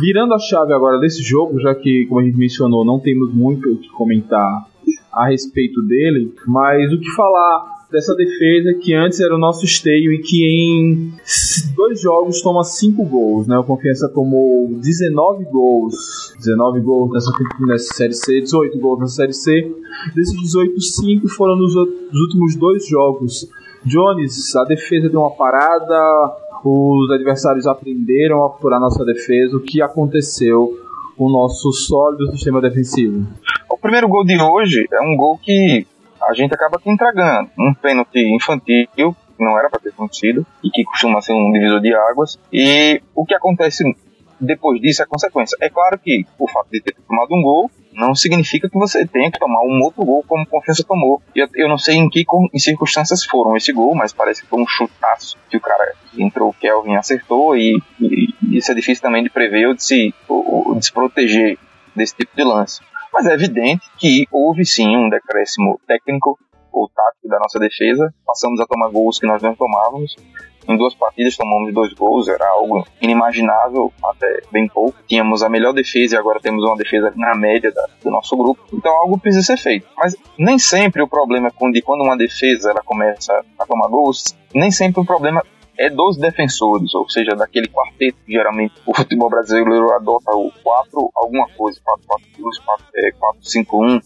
virando 0.00 0.34
a 0.34 0.38
chave 0.40 0.72
agora 0.72 0.98
desse 0.98 1.22
jogo, 1.22 1.60
já 1.60 1.72
que, 1.72 2.06
como 2.06 2.20
a 2.20 2.24
gente 2.24 2.36
mencionou, 2.36 2.84
não 2.84 2.98
temos 2.98 3.32
muito 3.32 3.70
o 3.70 3.78
que 3.78 3.88
comentar 3.90 4.66
a 5.12 5.26
respeito 5.28 5.80
dele, 5.82 6.34
mas 6.46 6.92
o 6.92 6.98
que 6.98 7.10
falar 7.10 7.71
dessa 7.92 8.14
defesa 8.16 8.74
que 8.80 8.94
antes 8.94 9.20
era 9.20 9.34
o 9.34 9.38
nosso 9.38 9.64
esteio 9.64 10.12
e 10.12 10.18
que 10.22 10.44
em 10.44 11.12
dois 11.76 12.00
jogos 12.00 12.40
toma 12.40 12.64
cinco 12.64 13.04
gols, 13.04 13.46
né? 13.46 13.58
O 13.58 13.64
Confiança 13.64 14.08
tomou 14.08 14.68
19 14.68 15.44
gols, 15.44 16.34
19 16.38 16.80
gols 16.80 17.12
nessa, 17.12 17.30
nessa 17.60 17.94
Série 17.94 18.14
C, 18.14 18.40
18 18.40 18.78
gols 18.78 19.00
nessa 19.00 19.16
Série 19.16 19.32
C. 19.34 19.74
Desses 20.14 20.40
18, 20.40 20.80
5 20.80 21.28
foram 21.28 21.54
nos, 21.54 21.74
nos 21.74 22.20
últimos 22.22 22.56
dois 22.56 22.88
jogos. 22.88 23.48
Jones, 23.84 24.56
a 24.56 24.64
defesa 24.64 25.10
deu 25.10 25.20
uma 25.20 25.36
parada, 25.36 26.34
os 26.64 27.10
adversários 27.10 27.66
aprenderam 27.66 28.44
a 28.44 28.50
furar 28.50 28.80
nossa 28.80 29.04
defesa. 29.04 29.56
O 29.56 29.60
que 29.60 29.82
aconteceu 29.82 30.72
com 31.16 31.26
o 31.26 31.30
nosso 31.30 31.70
sólido 31.72 32.30
sistema 32.30 32.60
defensivo? 32.60 33.26
O 33.68 33.76
primeiro 33.76 34.08
gol 34.08 34.24
de 34.24 34.40
hoje 34.40 34.86
é 34.90 35.00
um 35.02 35.16
gol 35.16 35.38
que 35.38 35.86
a 36.32 36.34
gente 36.34 36.54
acaba 36.54 36.76
aqui 36.76 36.90
entregando. 36.90 37.50
Um 37.58 37.74
pênalti 37.74 38.18
infantil, 38.34 38.88
que 38.94 39.44
não 39.44 39.58
era 39.58 39.70
para 39.70 39.80
ter 39.80 39.90
acontecido, 39.90 40.46
e 40.62 40.70
que 40.70 40.84
costuma 40.84 41.20
ser 41.20 41.32
um 41.32 41.52
divisor 41.52 41.80
de 41.80 41.94
águas. 41.94 42.38
E 42.52 43.00
o 43.14 43.24
que 43.24 43.34
acontece 43.34 43.84
depois 44.40 44.80
disso 44.80 45.02
é 45.02 45.06
consequência. 45.06 45.56
É 45.60 45.68
claro 45.68 45.98
que 45.98 46.26
o 46.38 46.48
fato 46.48 46.68
de 46.72 46.80
ter 46.80 46.94
tomado 47.06 47.34
um 47.34 47.42
gol 47.42 47.70
não 47.92 48.14
significa 48.14 48.68
que 48.68 48.78
você 48.78 49.06
tenha 49.06 49.30
que 49.30 49.38
tomar 49.38 49.60
um 49.60 49.80
outro 49.82 50.04
gol 50.04 50.24
como 50.26 50.46
Confiança 50.46 50.82
tomou. 50.82 51.22
Eu, 51.34 51.46
eu 51.54 51.68
não 51.68 51.78
sei 51.78 51.96
em 51.96 52.08
que 52.08 52.24
em 52.52 52.58
circunstâncias 52.58 53.24
foram 53.24 53.56
esse 53.56 53.72
gol, 53.72 53.94
mas 53.94 54.12
parece 54.12 54.42
que 54.42 54.48
foi 54.48 54.60
um 54.60 54.66
chutaço 54.66 55.36
que 55.48 55.56
o 55.56 55.60
cara 55.60 55.92
entrou, 56.18 56.48
o 56.48 56.54
Kelvin 56.54 56.96
acertou 56.96 57.56
e, 57.56 57.80
e 58.00 58.56
isso 58.56 58.72
é 58.72 58.74
difícil 58.74 59.02
também 59.02 59.22
de 59.22 59.30
prever 59.30 59.66
ou 59.66 59.74
de 59.74 59.84
se, 59.84 60.14
ou, 60.28 60.74
de 60.74 60.84
se 60.84 60.92
proteger 60.92 61.58
desse 61.94 62.16
tipo 62.16 62.34
de 62.34 62.42
lance. 62.42 62.80
Mas 63.12 63.26
é 63.26 63.34
evidente 63.34 63.82
que 63.98 64.26
houve 64.30 64.64
sim 64.64 64.96
um 64.96 65.08
decréscimo 65.08 65.78
técnico 65.86 66.38
ou 66.72 66.88
tático 66.88 67.28
da 67.28 67.38
nossa 67.38 67.58
defesa. 67.58 68.12
Passamos 68.26 68.58
a 68.60 68.66
tomar 68.66 68.88
gols 68.88 69.18
que 69.18 69.26
nós 69.26 69.42
não 69.42 69.54
tomávamos. 69.54 70.16
Em 70.68 70.76
duas 70.76 70.94
partidas 70.94 71.36
tomamos 71.36 71.74
dois 71.74 71.92
gols, 71.92 72.28
era 72.28 72.48
algo 72.48 72.86
inimaginável 73.00 73.92
até 74.04 74.42
bem 74.50 74.68
pouco. 74.68 74.96
Tínhamos 75.08 75.42
a 75.42 75.48
melhor 75.48 75.72
defesa 75.72 76.14
e 76.14 76.18
agora 76.18 76.40
temos 76.40 76.64
uma 76.64 76.76
defesa 76.76 77.12
na 77.16 77.34
média 77.34 77.72
da, 77.72 77.86
do 78.02 78.10
nosso 78.10 78.36
grupo. 78.36 78.62
Então 78.72 78.92
algo 78.92 79.18
precisa 79.18 79.44
ser 79.44 79.56
feito. 79.56 79.86
Mas 79.96 80.16
nem 80.38 80.58
sempre 80.58 81.02
o 81.02 81.08
problema 81.08 81.48
é 81.48 81.70
de 81.72 81.82
quando 81.82 82.02
uma 82.02 82.16
defesa 82.16 82.70
ela 82.70 82.82
começa 82.82 83.44
a 83.58 83.66
tomar 83.66 83.88
gols, 83.88 84.36
nem 84.54 84.70
sempre 84.70 85.00
o 85.02 85.04
problema 85.04 85.44
é 85.78 85.88
dos 85.88 86.16
defensores, 86.16 86.94
ou 86.94 87.08
seja, 87.08 87.34
daquele 87.34 87.68
quarteto 87.68 88.16
que 88.24 88.32
geralmente 88.32 88.74
o 88.86 88.94
futebol 88.94 89.30
brasileiro 89.30 89.92
adota 89.92 90.32
o 90.32 90.50
4 90.62 91.10
alguma 91.14 91.48
coisa, 91.48 91.80
4-4-2, 92.38 93.64
4-5-1, 93.66 94.02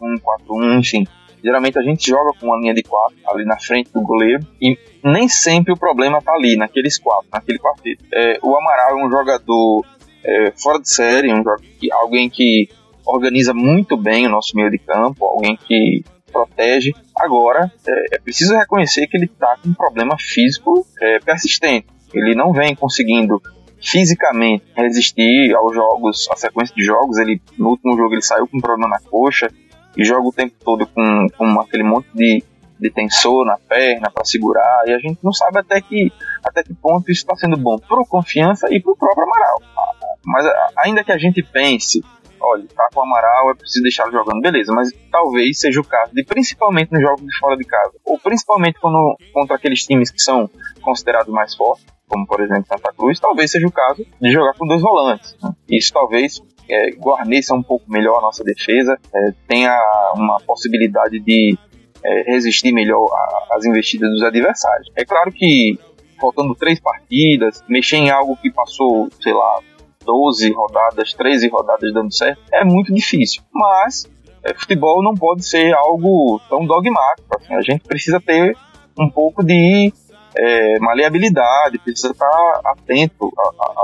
4-1-4-1, 0.00 0.78
enfim. 0.78 1.06
Geralmente 1.42 1.78
a 1.78 1.82
gente 1.82 2.08
joga 2.08 2.32
com 2.38 2.46
uma 2.46 2.58
linha 2.58 2.74
de 2.74 2.82
quatro 2.82 3.16
ali 3.28 3.44
na 3.44 3.58
frente 3.58 3.92
do 3.92 4.00
goleiro 4.02 4.44
e 4.60 4.76
nem 5.04 5.28
sempre 5.28 5.72
o 5.72 5.76
problema 5.76 6.20
tá 6.20 6.32
ali, 6.32 6.56
naqueles 6.56 6.98
quatro, 6.98 7.28
naquele 7.32 7.58
quarteto. 7.58 8.04
É, 8.12 8.38
o 8.42 8.56
Amaral 8.56 8.98
é 8.98 9.06
um 9.06 9.10
jogador 9.10 9.86
é, 10.24 10.52
fora 10.60 10.80
de 10.80 10.92
série, 10.92 11.32
um 11.32 11.38
jogador, 11.38 11.64
alguém 11.92 12.28
que 12.28 12.68
organiza 13.06 13.54
muito 13.54 13.96
bem 13.96 14.26
o 14.26 14.30
nosso 14.30 14.54
meio 14.54 14.70
de 14.70 14.78
campo, 14.78 15.24
alguém 15.24 15.56
que 15.56 16.04
protege. 16.28 16.92
Agora, 17.16 17.70
é, 17.86 18.16
é 18.16 18.18
preciso 18.18 18.56
reconhecer 18.56 19.06
que 19.06 19.16
ele 19.16 19.26
está 19.26 19.56
com 19.62 19.70
um 19.70 19.74
problema 19.74 20.16
físico 20.18 20.86
é, 21.00 21.18
persistente. 21.20 21.86
Ele 22.12 22.34
não 22.34 22.52
vem 22.52 22.74
conseguindo 22.74 23.40
fisicamente 23.80 24.64
resistir 24.76 25.54
aos 25.54 25.74
jogos, 25.74 26.28
à 26.32 26.36
sequência 26.36 26.74
de 26.74 26.84
jogos. 26.84 27.18
Ele 27.18 27.40
no 27.58 27.70
último 27.70 27.96
jogo 27.96 28.14
ele 28.14 28.22
saiu 28.22 28.46
com 28.46 28.58
um 28.58 28.60
problema 28.60 28.88
na 28.88 29.00
coxa, 29.10 29.50
e 29.98 30.04
joga 30.04 30.28
o 30.28 30.32
tempo 30.32 30.54
todo 30.64 30.86
com, 30.86 31.26
com 31.36 31.60
aquele 31.60 31.82
monte 31.82 32.08
de, 32.14 32.42
de 32.78 32.90
tensor 32.90 33.44
na 33.44 33.58
perna 33.58 34.08
para 34.10 34.24
segurar, 34.24 34.84
e 34.86 34.92
a 34.92 34.98
gente 34.98 35.18
não 35.24 35.32
sabe 35.32 35.58
até 35.58 35.80
que, 35.80 36.12
até 36.44 36.62
que 36.62 36.72
ponto 36.72 37.10
isso 37.10 37.22
está 37.22 37.34
sendo 37.34 37.56
bom 37.56 37.76
para 37.78 38.04
confiança 38.04 38.68
e 38.70 38.80
para 38.80 38.92
o 38.92 38.96
próprio 38.96 39.24
Amaral. 39.24 39.60
Mas 40.24 40.46
ainda 40.78 41.02
que 41.02 41.10
a 41.10 41.18
gente 41.18 41.42
pense, 41.42 42.00
olha, 42.40 42.64
tá 42.74 42.88
com 42.92 43.00
o 43.00 43.02
Amaral, 43.02 43.50
é 43.50 43.54
preciso 43.54 43.82
deixá-lo 43.82 44.12
jogando, 44.12 44.40
beleza, 44.40 44.72
mas 44.72 44.92
talvez 45.10 45.60
seja 45.60 45.80
o 45.80 45.84
caso 45.84 46.14
de, 46.14 46.24
principalmente 46.24 46.92
nos 46.92 47.00
jogos 47.00 47.24
de 47.24 47.38
fora 47.38 47.56
de 47.56 47.64
casa, 47.64 47.92
ou 48.04 48.18
principalmente 48.18 48.78
quando, 48.80 49.16
contra 49.32 49.56
aqueles 49.56 49.84
times 49.84 50.10
que 50.10 50.20
são 50.20 50.50
considerados 50.82 51.32
mais 51.32 51.54
fortes, 51.54 51.86
como 52.08 52.26
por 52.26 52.40
exemplo 52.40 52.66
Santa 52.66 52.92
Cruz, 52.92 53.20
talvez 53.20 53.50
seja 53.50 53.66
o 53.66 53.72
caso 53.72 54.04
de 54.20 54.32
jogar 54.32 54.54
com 54.54 54.66
dois 54.66 54.80
volantes. 54.80 55.36
Né? 55.42 55.50
Isso 55.68 55.92
talvez 55.92 56.40
é, 56.68 56.90
guarneça 56.92 57.54
um 57.54 57.62
pouco 57.62 57.90
melhor 57.90 58.18
a 58.18 58.22
nossa 58.22 58.42
defesa, 58.44 58.98
é, 59.14 59.32
tenha 59.46 59.78
uma 60.14 60.38
possibilidade 60.40 61.20
de 61.20 61.56
é, 62.04 62.32
resistir 62.32 62.72
melhor 62.72 63.06
às 63.50 63.64
investidas 63.64 64.10
dos 64.10 64.22
adversários. 64.22 64.90
É 64.96 65.04
claro 65.04 65.32
que 65.32 65.78
faltando 66.20 66.54
três 66.54 66.80
partidas, 66.80 67.62
mexer 67.68 67.96
em 67.96 68.10
algo 68.10 68.36
que 68.36 68.50
passou, 68.50 69.08
sei 69.20 69.32
lá, 69.32 69.60
12 70.08 70.52
rodadas, 70.54 71.12
13 71.12 71.48
rodadas 71.48 71.92
dando 71.92 72.14
certo, 72.14 72.40
é 72.50 72.64
muito 72.64 72.94
difícil. 72.94 73.42
Mas 73.52 74.08
é, 74.42 74.54
futebol 74.54 75.02
não 75.02 75.14
pode 75.14 75.44
ser 75.44 75.74
algo 75.74 76.40
tão 76.48 76.64
dogmático. 76.64 77.28
Assim, 77.36 77.54
a 77.54 77.60
gente 77.60 77.84
precisa 77.84 78.18
ter 78.18 78.56
um 78.98 79.10
pouco 79.10 79.44
de 79.44 79.92
é, 80.34 80.78
maleabilidade, 80.78 81.78
precisa 81.78 82.12
estar 82.12 82.60
atento 82.64 83.30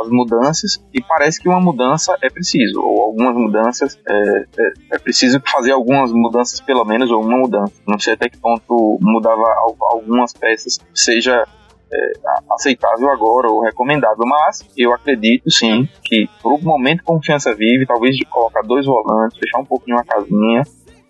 às 0.01 0.09
mudanças 0.09 0.83
e 0.95 1.03
parece 1.03 1.41
que 1.41 1.49
uma 1.49 1.61
mudança 1.61 2.17
é 2.23 2.31
preciso, 2.31 2.81
ou 2.81 3.03
algumas 3.03 3.35
mudanças, 3.35 3.99
é, 4.09 4.15
é, 4.15 4.73
é, 4.93 4.99
preciso 4.99 5.41
fazer 5.45 5.73
algumas 5.73 6.11
mudanças 6.11 6.61
pelo 6.61 6.85
menos, 6.85 7.11
ou 7.11 7.23
uma 7.23 7.37
mudança. 7.37 7.75
Não 7.87 7.99
sei 7.99 8.15
até 8.15 8.31
que 8.31 8.39
ponto 8.39 8.99
mudava 9.03 9.45
algumas 9.91 10.33
peças 10.33 10.79
seja 10.95 11.45
é, 11.95 12.13
aceitável 12.51 13.11
agora 13.11 13.49
ou 13.49 13.63
recomendável, 13.63 14.25
mas 14.27 14.67
eu 14.77 14.93
acredito 14.93 15.51
sim 15.51 15.89
que 16.03 16.29
um 16.45 16.59
momento 16.61 17.05
confiança 17.05 17.55
vive, 17.55 17.87
talvez 17.87 18.17
de 18.17 18.25
colocar 18.25 18.63
dois 18.63 18.87
volantes, 18.87 19.39
fechar 19.39 19.61
um 19.61 19.65
pouquinho 19.65 19.99
a 19.99 20.05
casinha 20.05 20.63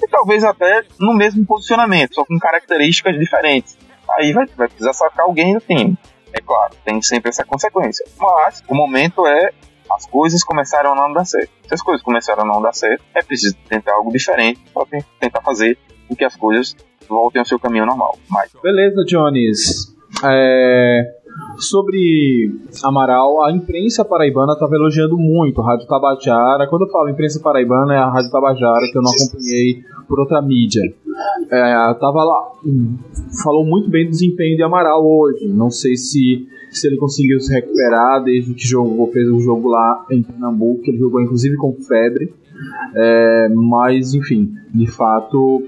e 0.03 0.09
talvez 0.09 0.45
até 0.45 0.83
no 1.01 1.15
mesmo 1.15 1.45
posicionamento, 1.47 2.15
só 2.15 2.25
com 2.25 2.39
características 2.39 3.19
diferentes. 3.19 3.79
Aí 4.11 4.33
vai, 4.33 4.47
vai 4.57 4.69
precisar 4.69 4.93
sacar 4.93 5.25
alguém 5.25 5.55
do 5.55 5.61
time. 5.61 5.97
É 6.33 6.41
claro, 6.41 6.75
tem 6.85 7.01
sempre 7.01 7.31
essa 7.31 7.45
consequência. 7.45 8.05
Mas 8.19 8.63
o 8.69 8.75
momento 8.75 9.27
é 9.27 9.51
as 9.91 10.07
coisas 10.07 10.43
começaram 10.43 10.93
a 10.93 10.95
não 10.95 11.13
dar 11.13 11.25
certo. 11.25 11.51
Se 11.69 11.75
as 11.75 11.83
coisas 11.83 12.03
começaram 12.03 12.43
a 12.43 12.47
não 12.47 12.61
dar 12.61 12.75
certo, 12.75 13.05
é 13.15 13.23
preciso 13.23 13.57
tentar 13.69 13.95
algo 13.95 14.11
diferente 14.11 14.61
para 14.73 14.87
tentar 15.21 15.41
fazer 15.43 15.79
com 16.09 16.17
que 16.17 16.25
as 16.25 16.35
coisas 16.37 16.77
voltem 17.09 17.39
ao 17.39 17.47
seu 17.47 17.59
caminho 17.59 17.87
normal. 17.87 18.19
Mas... 18.29 18.51
Beleza, 18.63 19.05
Jones. 19.05 19.94
É, 20.23 21.15
sobre 21.57 22.53
Amaral, 22.83 23.45
a 23.45 23.53
imprensa 23.53 24.05
paraibana 24.05 24.53
estava 24.53 24.75
elogiando 24.75 25.17
muito 25.17 25.61
a 25.61 25.67
Rádio 25.67 25.87
Tabajara. 25.87 26.67
Quando 26.69 26.83
eu 26.83 26.91
falo 26.91 27.09
imprensa 27.09 27.41
paraibana, 27.41 27.95
é 27.95 27.99
a 27.99 28.11
Rádio 28.11 28.31
Tabajara, 28.31 28.87
que 28.91 28.99
eu 28.99 29.03
não 29.03 29.11
acompanhei 29.11 29.83
por 30.09 30.21
outra 30.21 30.43
mídia. 30.43 30.83
É, 31.51 31.95
tava 32.01 32.25
lá, 32.25 32.53
falou 33.43 33.65
muito 33.65 33.89
bem 33.91 34.05
do 34.05 34.11
desempenho 34.11 34.57
de 34.57 34.63
Amaral 34.63 35.05
hoje. 35.05 35.47
Não 35.49 35.71
sei 35.71 35.97
se, 35.97 36.47
se 36.71 36.87
ele 36.87 36.97
conseguiu 36.97 37.41
se 37.41 37.53
recuperar 37.53 38.23
desde 38.23 38.55
que 38.55 38.67
jogou, 38.67 39.11
fez 39.13 39.29
o 39.29 39.37
um 39.37 39.41
jogo 39.41 39.69
lá 39.69 40.05
em 40.11 40.23
Pernambuco, 40.23 40.83
que 40.83 40.91
ele 40.91 40.99
jogou 40.99 41.21
inclusive 41.21 41.57
com 41.57 41.73
febre. 41.75 42.33
É, 42.95 43.49
mas, 43.53 44.15
enfim, 44.15 44.53
de 44.73 44.87
fato, 44.87 45.63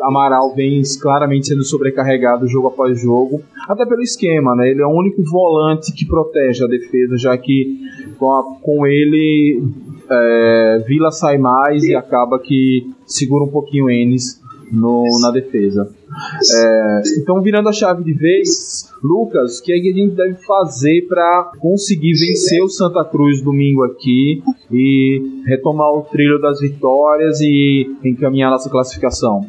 Amaral 0.00 0.54
vem 0.54 0.82
claramente 1.00 1.48
sendo 1.48 1.64
sobrecarregado 1.64 2.46
jogo 2.46 2.68
após 2.68 3.00
jogo, 3.00 3.42
até 3.68 3.84
pelo 3.84 4.02
esquema, 4.02 4.54
né? 4.54 4.70
Ele 4.70 4.82
é 4.82 4.86
o 4.86 4.96
único 4.96 5.22
volante 5.22 5.92
que 5.92 6.06
protege 6.06 6.64
a 6.64 6.68
defesa, 6.68 7.16
já 7.16 7.36
que 7.36 7.78
com, 8.18 8.32
a, 8.32 8.42
com 8.62 8.86
ele 8.86 9.62
é, 10.10 10.84
Vila 10.86 11.10
sai 11.10 11.38
mais 11.38 11.84
e 11.84 11.94
acaba 11.94 12.38
que 12.38 12.90
segura 13.06 13.44
um 13.44 13.50
pouquinho 13.50 13.90
Enes 13.90 14.40
no, 14.72 15.04
na 15.20 15.30
defesa. 15.30 15.88
É, 16.52 17.02
então, 17.18 17.40
virando 17.42 17.68
a 17.68 17.72
chave 17.72 18.02
de 18.02 18.12
vez, 18.12 18.90
Lucas, 19.02 19.58
o 19.58 19.62
que, 19.62 19.72
é 19.72 19.80
que 19.80 19.90
a 19.90 19.94
gente 19.94 20.14
deve 20.14 20.34
fazer 20.44 21.06
para 21.08 21.52
conseguir 21.58 22.12
vencer 22.12 22.62
o 22.62 22.68
Santa 22.68 23.04
Cruz 23.04 23.42
domingo 23.42 23.84
aqui 23.84 24.42
e 24.72 25.42
retomar 25.46 25.92
o 25.92 26.02
trilho 26.02 26.40
das 26.40 26.60
vitórias 26.60 27.40
e 27.40 27.86
encaminhar 28.04 28.50
nossa 28.50 28.70
classificação? 28.70 29.46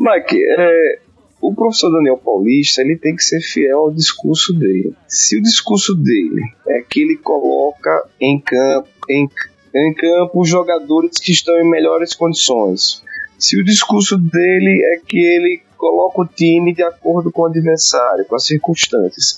Mike, 0.00 0.42
é, 0.58 0.98
o 1.42 1.54
professor 1.54 1.92
Daniel 1.92 2.16
Paulista 2.16 2.80
ele 2.80 2.96
tem 2.96 3.14
que 3.14 3.22
ser 3.22 3.42
fiel 3.42 3.80
ao 3.80 3.92
discurso 3.92 4.54
dele. 4.54 4.94
Se 5.06 5.36
o 5.36 5.42
discurso 5.42 5.94
dele 5.94 6.42
é 6.66 6.80
que 6.80 7.02
ele 7.02 7.18
coloca 7.18 8.08
em 8.18 8.40
campo, 8.40 8.88
em, 9.10 9.28
em 9.74 9.92
campo 9.92 10.40
os 10.40 10.48
jogadores 10.48 11.18
que 11.18 11.32
estão 11.32 11.54
em 11.60 11.68
melhores 11.68 12.14
condições, 12.14 13.04
se 13.38 13.60
o 13.60 13.64
discurso 13.64 14.16
dele 14.16 14.82
é 14.84 15.00
que 15.06 15.18
ele 15.18 15.60
coloca 15.76 16.22
o 16.22 16.26
time 16.26 16.74
de 16.74 16.82
acordo 16.82 17.30
com 17.30 17.42
o 17.42 17.46
adversário, 17.46 18.24
com 18.24 18.36
as 18.36 18.46
circunstâncias, 18.46 19.36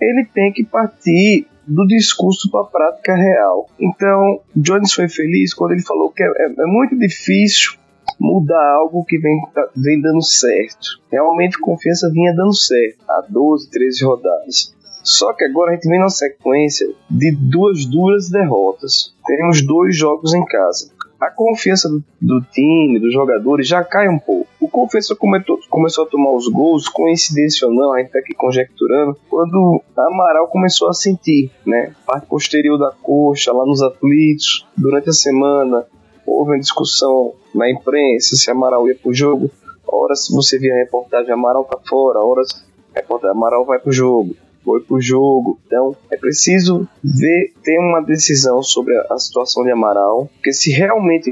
ele 0.00 0.24
tem 0.32 0.52
que 0.52 0.64
partir 0.64 1.44
do 1.66 1.84
discurso 1.84 2.48
para 2.52 2.60
a 2.60 2.64
prática 2.64 3.16
real. 3.16 3.68
Então, 3.80 4.40
Jones 4.54 4.92
foi 4.92 5.08
feliz 5.08 5.52
quando 5.52 5.72
ele 5.72 5.82
falou 5.82 6.10
que 6.10 6.22
é, 6.22 6.26
é, 6.26 6.44
é 6.46 6.66
muito 6.66 6.96
difícil 6.96 7.72
mudar 8.18 8.74
algo 8.74 9.04
que 9.04 9.18
vem, 9.18 9.40
vem 9.76 10.00
dando 10.00 10.22
certo. 10.22 11.00
Realmente 11.10 11.58
confiança 11.58 12.10
vinha 12.10 12.34
dando 12.34 12.54
certo 12.54 12.98
há 13.08 13.24
12, 13.28 13.70
13 13.70 14.04
rodadas. 14.04 14.74
Só 15.02 15.32
que 15.32 15.44
agora 15.44 15.70
a 15.70 15.74
gente 15.74 15.88
vem 15.88 16.00
na 16.00 16.08
sequência 16.08 16.86
de 17.08 17.30
duas 17.32 17.86
duras 17.86 18.28
derrotas. 18.28 19.14
Temos 19.26 19.64
dois 19.64 19.96
jogos 19.96 20.34
em 20.34 20.44
casa. 20.44 20.90
A 21.20 21.30
confiança 21.30 21.88
do, 21.88 22.04
do 22.20 22.40
time, 22.42 23.00
dos 23.00 23.12
jogadores, 23.12 23.66
já 23.66 23.82
cai 23.82 24.08
um 24.08 24.18
pouco. 24.18 24.48
O 24.60 24.68
Confiança 24.68 25.16
começou, 25.16 25.58
começou 25.68 26.04
a 26.04 26.06
tomar 26.06 26.30
os 26.30 26.46
gols, 26.46 26.88
coincidência 26.88 27.66
ou 27.66 27.74
não, 27.74 27.92
a 27.92 28.00
gente 28.00 28.12
tá 28.12 28.20
aqui 28.20 28.34
conjecturando, 28.34 29.16
quando 29.28 29.82
Amaral 29.96 30.46
começou 30.46 30.88
a 30.88 30.92
sentir, 30.92 31.50
né? 31.66 31.92
Parte 32.06 32.26
posterior 32.26 32.78
da 32.78 32.92
coxa, 33.02 33.52
lá 33.52 33.66
nos 33.66 33.82
aflitos, 33.82 34.64
durante 34.76 35.08
a 35.08 35.12
semana, 35.12 35.84
houve 36.28 36.52
uma 36.52 36.58
discussão 36.58 37.34
na 37.54 37.70
imprensa 37.70 38.36
se 38.36 38.50
Amaral 38.50 38.88
ia 38.88 38.94
pro 38.94 39.12
jogo. 39.12 39.50
Horas 39.86 40.28
você 40.30 40.58
via 40.58 40.74
a 40.74 40.78
reportagem 40.78 41.32
Amaral 41.32 41.64
tá 41.64 41.78
fora, 41.88 42.20
horas 42.20 42.64
reportagem 42.94 43.36
Amaral 43.36 43.64
vai 43.64 43.78
pro 43.78 43.92
jogo, 43.92 44.36
foi 44.64 44.80
pro 44.82 45.00
jogo. 45.00 45.58
Então 45.66 45.96
é 46.10 46.16
preciso 46.16 46.86
ver, 47.02 47.52
ter 47.62 47.78
uma 47.78 48.00
decisão 48.02 48.62
sobre 48.62 48.96
a 49.10 49.18
situação 49.18 49.64
de 49.64 49.70
Amaral, 49.70 50.28
porque 50.34 50.52
se 50.52 50.70
realmente 50.70 51.30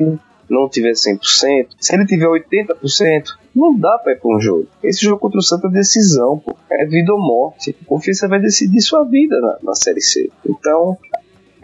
não 0.48 0.68
tiver 0.68 0.92
100%, 0.92 1.68
se 1.78 1.94
ele 1.94 2.06
tiver 2.06 2.26
80%, 2.26 3.36
não 3.54 3.76
dá 3.76 3.98
para 3.98 4.12
ir 4.12 4.20
para 4.20 4.36
um 4.36 4.40
jogo. 4.40 4.68
Esse 4.82 5.02
jogo 5.02 5.18
contra 5.18 5.38
o 5.38 5.42
Santa 5.42 5.66
é 5.68 5.70
decisão, 5.70 6.38
pô. 6.38 6.54
é 6.70 6.84
vida 6.84 7.12
ou 7.12 7.18
morte. 7.18 7.74
A 7.82 7.84
confiança 7.84 8.28
vai 8.28 8.40
decidir 8.40 8.80
sua 8.80 9.04
vida 9.04 9.40
na, 9.40 9.58
na 9.62 9.74
Série 9.74 10.00
C. 10.00 10.30
Então, 10.46 10.96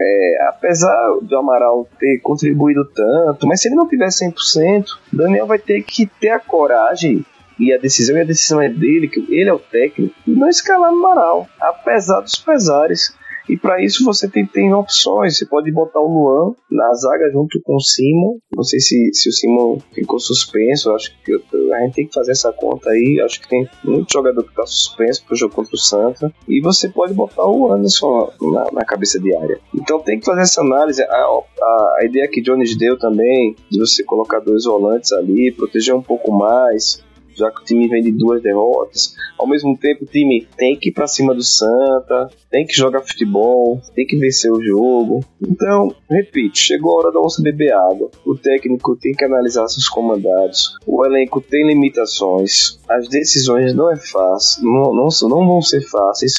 é, 0.02 0.48
apesar 0.48 1.18
do 1.22 1.36
Amaral 1.36 1.86
ter 1.98 2.18
contribuído 2.20 2.84
tanto, 2.84 3.46
mas 3.46 3.60
se 3.60 3.68
ele 3.68 3.76
não 3.76 3.88
tiver 3.88 4.08
100%, 4.08 4.84
Daniel 5.12 5.46
vai 5.46 5.58
ter 5.58 5.82
que 5.82 6.06
ter 6.06 6.30
a 6.30 6.40
coragem 6.40 7.24
e 7.58 7.72
a 7.72 7.78
decisão, 7.78 8.16
e 8.16 8.20
a 8.20 8.24
decisão 8.24 8.60
é 8.60 8.68
dele, 8.68 9.08
que 9.08 9.20
ele 9.32 9.48
é 9.48 9.52
o 9.52 9.58
técnico, 9.58 10.14
e 10.26 10.32
não 10.32 10.48
escalar 10.48 10.90
no 10.90 10.98
Amaral, 10.98 11.46
apesar 11.60 12.20
dos 12.20 12.36
pesares. 12.36 13.14
E 13.48 13.56
para 13.56 13.82
isso 13.82 14.04
você 14.04 14.28
tem, 14.28 14.46
tem 14.46 14.72
opções. 14.72 15.36
Você 15.36 15.46
pode 15.46 15.70
botar 15.72 16.00
o 16.00 16.06
Luan 16.06 16.54
na 16.70 16.92
zaga 16.94 17.30
junto 17.30 17.60
com 17.62 17.76
o 17.76 17.80
Simon. 17.80 18.38
Não 18.54 18.62
sei 18.62 18.80
se, 18.80 19.10
se 19.12 19.28
o 19.28 19.32
Simon 19.32 19.78
ficou 19.92 20.18
suspenso. 20.18 20.92
Acho 20.92 21.12
que 21.24 21.32
a 21.32 21.80
gente 21.80 21.94
tem 21.94 22.06
que 22.06 22.14
fazer 22.14 22.32
essa 22.32 22.52
conta 22.52 22.90
aí. 22.90 23.20
Acho 23.24 23.40
que 23.40 23.48
tem 23.48 23.68
muito 23.84 24.12
jogador 24.12 24.42
que 24.42 24.50
está 24.50 24.66
suspenso 24.66 25.24
pro 25.26 25.36
jogo 25.36 25.54
contra 25.54 25.74
o 25.74 25.78
Santa. 25.78 26.32
E 26.48 26.60
você 26.60 26.88
pode 26.88 27.14
botar 27.14 27.46
o 27.46 27.72
Anderson 27.72 28.30
na, 28.40 28.70
na 28.72 28.84
cabeça 28.84 29.18
de 29.18 29.34
área. 29.34 29.60
Então 29.74 30.00
tem 30.00 30.18
que 30.18 30.26
fazer 30.26 30.42
essa 30.42 30.60
análise. 30.60 31.02
A, 31.02 31.06
a, 31.06 31.96
a 32.00 32.04
ideia 32.04 32.28
que 32.28 32.40
Jones 32.40 32.76
deu 32.76 32.98
também, 32.98 33.56
de 33.70 33.78
você 33.78 34.02
colocar 34.04 34.40
dois 34.40 34.64
volantes 34.64 35.12
ali, 35.12 35.52
proteger 35.52 35.94
um 35.94 36.02
pouco 36.02 36.32
mais 36.32 37.02
já 37.34 37.50
que 37.50 37.62
o 37.62 37.64
time 37.64 37.88
vem 37.88 38.02
de 38.02 38.12
duas 38.12 38.42
derrotas. 38.42 39.14
Ao 39.38 39.46
mesmo 39.46 39.76
tempo, 39.76 40.04
o 40.04 40.06
time 40.06 40.46
tem 40.56 40.76
que 40.76 40.90
ir 40.90 40.92
para 40.92 41.06
cima 41.06 41.34
do 41.34 41.42
Santa, 41.42 42.28
tem 42.50 42.66
que 42.66 42.74
jogar 42.74 43.00
futebol, 43.02 43.80
tem 43.94 44.06
que 44.06 44.16
vencer 44.16 44.50
o 44.52 44.62
jogo. 44.62 45.20
Então, 45.40 45.94
repito, 46.10 46.58
chegou 46.58 46.92
a 46.92 47.02
hora 47.02 47.12
da 47.12 47.20
onça 47.20 47.42
beber 47.42 47.72
água. 47.72 48.10
O 48.24 48.36
técnico 48.36 48.96
tem 48.96 49.12
que 49.12 49.24
analisar 49.24 49.68
seus 49.68 49.88
comandados. 49.88 50.76
O 50.86 51.04
elenco 51.04 51.40
tem 51.40 51.66
limitações. 51.66 52.80
As 52.88 53.08
decisões 53.08 53.74
não 53.74 53.90
é 53.90 53.96
fácil, 53.96 54.64
não, 54.64 54.94
não, 54.94 55.08
não 55.28 55.46
vão 55.46 55.62
ser 55.62 55.80
fáceis 55.82 56.34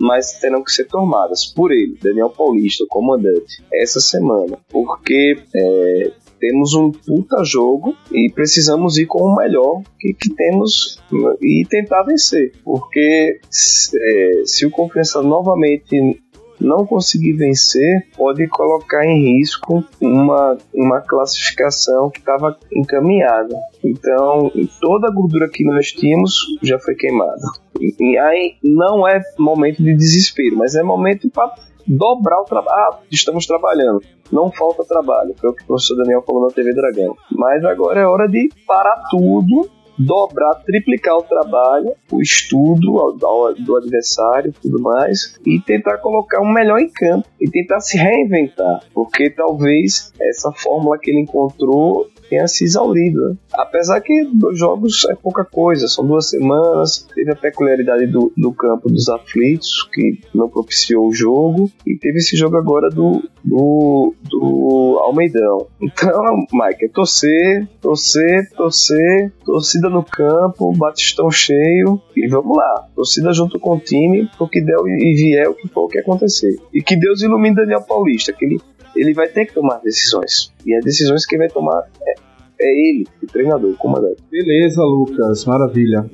mas 0.00 0.32
terão 0.32 0.62
que 0.62 0.72
ser 0.72 0.86
tomadas 0.86 1.46
por 1.46 1.70
ele, 1.70 1.96
Daniel 2.02 2.30
Paulista, 2.30 2.84
o 2.84 2.88
comandante, 2.88 3.62
essa 3.72 4.00
semana, 4.00 4.58
porque 4.68 5.38
é, 5.54 6.12
temos 6.38 6.74
um 6.74 6.90
puta 6.90 7.42
jogo 7.44 7.94
e 8.12 8.30
precisamos 8.32 8.98
ir 8.98 9.06
com 9.06 9.22
o 9.22 9.36
melhor 9.36 9.82
que, 9.98 10.12
que 10.14 10.34
temos 10.34 11.02
e 11.40 11.64
tentar 11.68 12.02
vencer. 12.02 12.52
Porque 12.64 13.40
é, 13.40 14.42
se 14.44 14.66
o 14.66 14.70
Confiança 14.70 15.22
novamente 15.22 16.20
não 16.60 16.86
conseguir 16.86 17.34
vencer, 17.34 18.06
pode 18.16 18.46
colocar 18.48 19.04
em 19.04 19.36
risco 19.36 19.84
uma, 20.00 20.56
uma 20.74 21.00
classificação 21.00 22.10
que 22.10 22.18
estava 22.18 22.58
encaminhada. 22.72 23.56
Então, 23.84 24.50
toda 24.80 25.08
a 25.08 25.10
gordura 25.10 25.48
que 25.48 25.64
nós 25.64 25.92
tínhamos 25.92 26.34
já 26.62 26.78
foi 26.78 26.94
queimada. 26.94 27.42
E 27.78 28.16
aí 28.18 28.54
não 28.62 29.06
é 29.06 29.20
momento 29.38 29.82
de 29.82 29.94
desespero, 29.94 30.56
mas 30.56 30.74
é 30.74 30.82
momento 30.82 31.28
para 31.30 31.54
dobrar 31.86 32.40
o 32.40 32.44
trabalho. 32.44 32.76
Ah, 32.76 32.98
estamos 33.10 33.46
trabalhando. 33.46 34.00
Não 34.30 34.50
falta 34.50 34.84
trabalho, 34.84 35.34
foi 35.38 35.50
o 35.50 35.54
que 35.54 35.62
o 35.62 35.66
professor 35.66 35.96
Daniel 35.96 36.22
falou 36.22 36.46
na 36.46 36.52
TV 36.52 36.74
Dragão. 36.74 37.16
Mas 37.30 37.64
agora 37.64 38.00
é 38.00 38.06
hora 38.06 38.26
de 38.26 38.50
parar 38.66 39.04
tudo 39.10 39.70
dobrar, 39.98 40.54
triplicar 40.64 41.16
o 41.16 41.22
trabalho, 41.22 41.92
o 42.10 42.20
estudo 42.20 43.16
do 43.58 43.76
adversário 43.76 44.52
tudo 44.60 44.80
mais, 44.80 45.38
e 45.46 45.60
tentar 45.60 45.98
colocar 45.98 46.40
o 46.40 46.52
melhor 46.52 46.78
em 46.78 46.90
campo 46.90 47.26
e 47.40 47.48
tentar 47.50 47.80
se 47.80 47.96
reinventar, 47.96 48.82
porque 48.94 49.30
talvez 49.30 50.12
essa 50.20 50.52
fórmula 50.52 50.98
que 50.98 51.10
ele 51.10 51.20
encontrou 51.20 52.06
tenha 52.28 52.46
se 52.46 52.64
exaurido. 52.64 53.20
Né? 53.20 53.36
Apesar 53.54 54.00
que 54.00 54.24
dois 54.32 54.58
jogos 54.58 55.06
é 55.08 55.14
pouca 55.14 55.44
coisa, 55.44 55.86
são 55.88 56.06
duas 56.06 56.28
semanas. 56.28 57.06
Teve 57.14 57.32
a 57.32 57.36
peculiaridade 57.36 58.06
do, 58.06 58.32
do 58.36 58.52
campo 58.52 58.90
dos 58.90 59.08
aflitos, 59.08 59.88
que 59.92 60.20
não 60.34 60.48
propiciou 60.48 61.08
o 61.08 61.14
jogo, 61.14 61.70
e 61.86 61.96
teve 61.96 62.18
esse 62.18 62.36
jogo 62.36 62.56
agora 62.56 62.88
do, 62.88 63.22
do, 63.44 64.14
do 64.24 64.98
Almeidão. 65.02 65.66
Então, 65.80 66.46
Mike, 66.52 66.84
é 66.84 66.88
torcer, 66.88 67.68
torcer, 67.80 68.50
torcer, 68.56 69.32
torcida 69.44 69.85
no 69.88 70.04
campo, 70.04 70.72
batistão 70.76 71.30
cheio, 71.30 72.00
e 72.16 72.26
vamos 72.28 72.56
lá. 72.56 72.88
Torcida 72.94 73.32
junto 73.32 73.58
com 73.58 73.76
o 73.76 73.80
time, 73.80 74.28
o 74.38 74.48
que 74.48 74.60
der 74.60 74.76
e 74.86 75.14
vier, 75.14 75.48
o 75.48 75.54
que 75.54 75.68
for 75.68 75.84
o 75.84 75.88
que 75.88 75.98
acontecer. 75.98 76.56
E 76.72 76.82
que 76.82 76.96
Deus 76.96 77.22
ilumine 77.22 77.54
Daniel 77.54 77.82
Paulista, 77.82 78.32
que 78.32 78.44
ele 78.44 78.60
ele 78.96 79.12
vai 79.12 79.28
ter 79.28 79.46
que 79.46 79.54
tomar 79.54 79.78
decisões. 79.80 80.52
E 80.64 80.74
as 80.74 80.84
decisões 80.84 81.26
que 81.26 81.36
vai 81.36 81.48
tomar 81.48 81.82
é, 82.02 82.14
é 82.60 82.90
ele, 82.90 83.06
o 83.22 83.26
treinador, 83.26 83.70
o 83.70 83.76
comandante. 83.76 84.22
Beleza, 84.30 84.82
Lucas, 84.82 85.44
maravilha. 85.44 86.08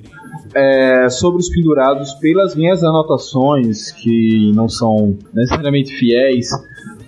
É, 0.54 1.08
sobre 1.08 1.40
os 1.40 1.48
pendurados, 1.48 2.14
pelas 2.14 2.54
minhas 2.54 2.82
anotações, 2.82 3.92
que 3.92 4.52
não 4.54 4.68
são 4.68 5.16
necessariamente 5.32 5.94
fiéis, 5.94 6.48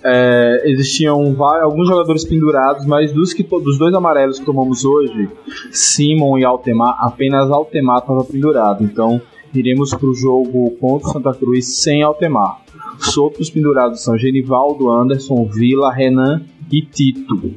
é, 0.05 0.63
existiam 0.67 1.35
vários, 1.35 1.65
alguns 1.65 1.89
jogadores 1.89 2.25
pendurados, 2.25 2.85
mas 2.85 3.11
dos, 3.11 3.33
que, 3.33 3.43
dos 3.43 3.79
dois 3.79 3.95
amarelos 3.95 4.39
que 4.39 4.45
tomamos 4.45 4.85
hoje, 4.85 5.31
Simon 5.71 6.39
e 6.39 6.45
Altemar, 6.45 6.97
apenas 7.01 7.51
Altemar 7.51 8.01
estava 8.01 8.23
pendurado. 8.25 8.85
Então 8.85 9.21
iremos 9.55 9.95
para 9.95 10.07
o 10.07 10.15
jogo 10.15 10.71
contra 10.79 11.09
o 11.09 11.13
Santa 11.13 11.33
Cruz 11.33 11.81
sem 11.81 12.03
Altemar. 12.03 12.61
Os 13.01 13.17
outros 13.17 13.49
pendurados 13.49 14.03
são 14.03 14.19
Genivaldo, 14.19 14.91
Anderson, 14.91 15.47
Vila, 15.47 15.91
Renan 15.91 16.43
e 16.71 16.83
Tito. 16.83 17.55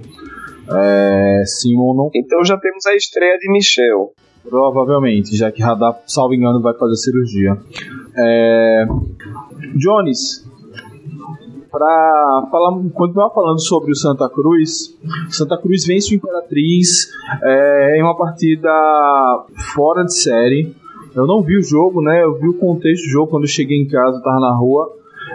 É, 0.70 1.44
Simon 1.46 1.94
não. 1.96 2.12
Então 2.16 2.44
já 2.46 2.58
temos 2.58 2.86
a 2.86 2.96
estreia 2.96 3.38
de 3.38 3.52
Michel. 3.52 4.14
Provavelmente, 4.50 5.36
já 5.36 5.52
que 5.52 5.62
Radar, 5.62 6.02
salvo 6.08 6.34
engano, 6.34 6.62
vai 6.62 6.74
fazer 6.74 6.96
cirurgia. 6.96 7.58
É... 8.18 8.86
Jones, 9.76 10.48
para 11.78 12.48
falar, 12.50 12.76
continuar 12.92 13.30
falando 13.30 13.62
sobre 13.62 13.92
o 13.92 13.96
Santa 13.96 14.28
Cruz, 14.28 14.98
Santa 15.30 15.58
Cruz 15.60 15.86
vence 15.86 16.12
o 16.12 16.16
Imperatriz 16.16 17.08
é, 17.44 18.00
em 18.00 18.04
uma 18.04 18.18
partida 18.18 18.70
fora 19.76 20.04
de 20.04 20.16
série. 20.16 20.76
Eu 21.16 21.28
não 21.28 21.44
vi 21.44 21.56
o 21.56 21.62
jogo, 21.62 22.02
né? 22.02 22.24
Eu 22.24 22.40
vi 22.40 22.48
o 22.48 22.56
contexto 22.56 23.04
do 23.04 23.10
jogo 23.12 23.30
quando 23.30 23.44
eu 23.44 23.50
cheguei 23.50 23.78
em 23.78 23.88
casa, 23.88 24.22
tava 24.24 24.40
na 24.40 24.56
rua. 24.56 24.92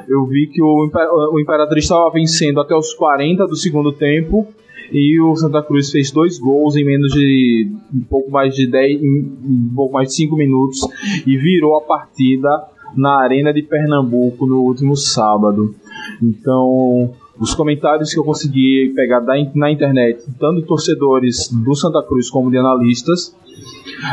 Eu 0.09 0.27
vi 0.27 0.49
que 0.49 0.61
o, 0.61 0.91
o 1.33 1.41
Imperatriz 1.41 1.85
estava 1.85 2.11
vencendo 2.11 2.61
até 2.61 2.75
os 2.75 2.93
40 2.93 3.47
do 3.47 3.55
segundo 3.55 3.93
tempo 3.93 4.49
e 4.91 5.21
o 5.21 5.37
Santa 5.37 5.63
Cruz 5.63 5.93
fez 5.93 6.11
dois 6.11 6.41
gols 6.41 6.77
em 6.77 6.85
menos 6.85 7.13
de 7.13 7.71
um 7.95 8.03
pouco 8.03 8.31
mais 8.33 8.53
de 8.55 8.67
10, 8.69 9.01
um 9.01 9.73
pouco 9.77 9.95
mais 9.95 10.09
de 10.09 10.17
5 10.17 10.37
minutos 10.37 10.81
e 11.25 11.37
virou 11.37 11.77
a 11.77 11.83
partida 11.83 12.49
na 12.97 13.23
Arena 13.23 13.53
de 13.53 13.63
Pernambuco 13.63 14.47
no 14.47 14.61
último 14.63 14.97
sábado. 14.97 15.75
Então, 16.23 17.13
os 17.39 17.55
comentários 17.55 18.13
que 18.13 18.19
eu 18.19 18.25
consegui 18.25 18.93
pegar 18.95 19.21
da, 19.21 19.35
na 19.55 19.71
internet, 19.71 20.25
tanto 20.39 20.63
torcedores 20.63 21.49
do 21.49 21.75
Santa 21.75 22.03
Cruz 22.03 22.31
como 22.31 22.51
de 22.51 22.59
analistas, 22.59 23.35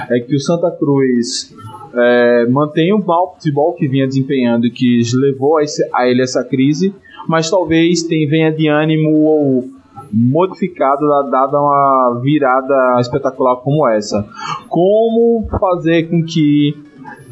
é 0.10 0.20
que 0.20 0.36
o 0.36 0.39
Santa 0.39 0.72
Cruz 0.72 1.56
é, 1.94 2.46
mantém 2.48 2.94
o 2.94 3.04
mau 3.04 3.34
futebol 3.34 3.74
que 3.74 3.88
vinha 3.88 4.08
desempenhando 4.08 4.68
e 4.68 4.72
que 4.72 5.02
levou 5.15 5.58
a, 5.58 5.63
esse, 5.63 5.88
a 5.94 6.08
ele 6.08 6.22
essa 6.22 6.44
crise, 6.44 6.94
mas 7.28 7.50
talvez 7.50 8.04
tem, 8.04 8.28
venha 8.28 8.52
de 8.52 8.68
ânimo 8.68 9.70
modificado 10.12 11.08
dada 11.30 11.60
uma 11.60 12.20
virada 12.22 13.00
espetacular 13.00 13.58
como 13.58 13.88
essa. 13.88 14.28
Como 14.68 15.48
fazer 15.60 16.10
com 16.10 16.24
que 16.24 16.76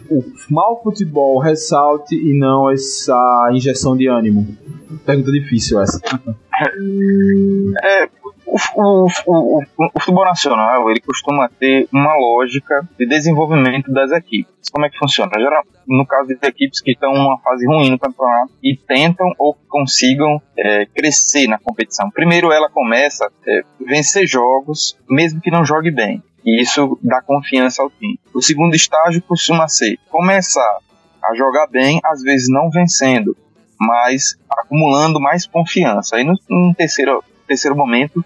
o 0.10 0.24
mau 0.50 0.82
futebol 0.82 1.40
ressalte 1.40 2.16
e 2.16 2.38
não 2.38 2.70
essa 2.72 3.50
injeção 3.54 3.96
de 3.96 4.08
ânimo? 4.08 4.48
Pergunta 5.06 5.32
difícil 5.32 5.82
essa. 5.82 6.00
É, 7.84 8.10
o, 8.48 8.58
o, 8.76 9.08
o, 9.28 9.62
o, 9.78 10.00
futebol 10.00 10.26
nacional 10.26 10.90
ele 10.90 11.02
costuma 11.02 11.50
ter 11.50 11.88
uma 11.94 12.16
lógica 12.16 12.88
de 12.98 13.06
desenvolvimento 13.06 13.92
das 13.92 14.12
equipes. 14.12 14.70
Como 14.72 14.86
é 14.86 14.90
que 14.90 14.98
funciona? 14.98 15.32
Geral, 15.36 15.64
no 15.88 16.06
caso 16.06 16.30
de 16.30 16.48
equipes 16.48 16.82
que 16.82 16.92
estão 16.92 17.14
numa 17.14 17.38
fase 17.40 17.66
ruim 17.68 17.92
no 17.92 18.00
campeonato 18.00 18.52
e 18.64 18.76
tentam 18.76 19.32
ou 19.38 19.56
consigam 19.70 20.42
é, 20.58 20.86
crescer 20.86 21.48
na 21.48 21.60
competição. 21.60 22.10
Primeiro 22.10 22.52
ela 22.52 22.70
começa 22.70 23.26
a 23.26 23.32
é, 23.46 23.62
vencer 23.86 24.26
jogos, 24.26 24.98
mesmo 25.10 25.42
que 25.42 25.52
não 25.52 25.66
jogue 25.66 25.92
bem. 25.92 26.24
E 26.48 26.62
isso 26.62 26.98
dá 27.04 27.22
confiança 27.22 27.84
ao 27.84 27.90
time. 27.90 28.18
O 28.34 28.42
segundo 28.42 28.74
estágio 28.74 29.22
costuma 29.22 29.68
ser 29.68 30.00
começar 30.10 30.78
a 31.22 31.36
jogar 31.36 31.68
bem, 31.68 32.00
às 32.06 32.22
vezes 32.22 32.48
não 32.50 32.70
vencendo, 32.70 33.36
mas 33.78 34.38
acumulando 34.50 35.20
mais 35.20 35.46
confiança. 35.46 36.16
Aí 36.16 36.24
no, 36.24 36.34
no 36.50 36.74
terceiro, 36.74 37.22
terceiro 37.46 37.76
momento 37.76 38.24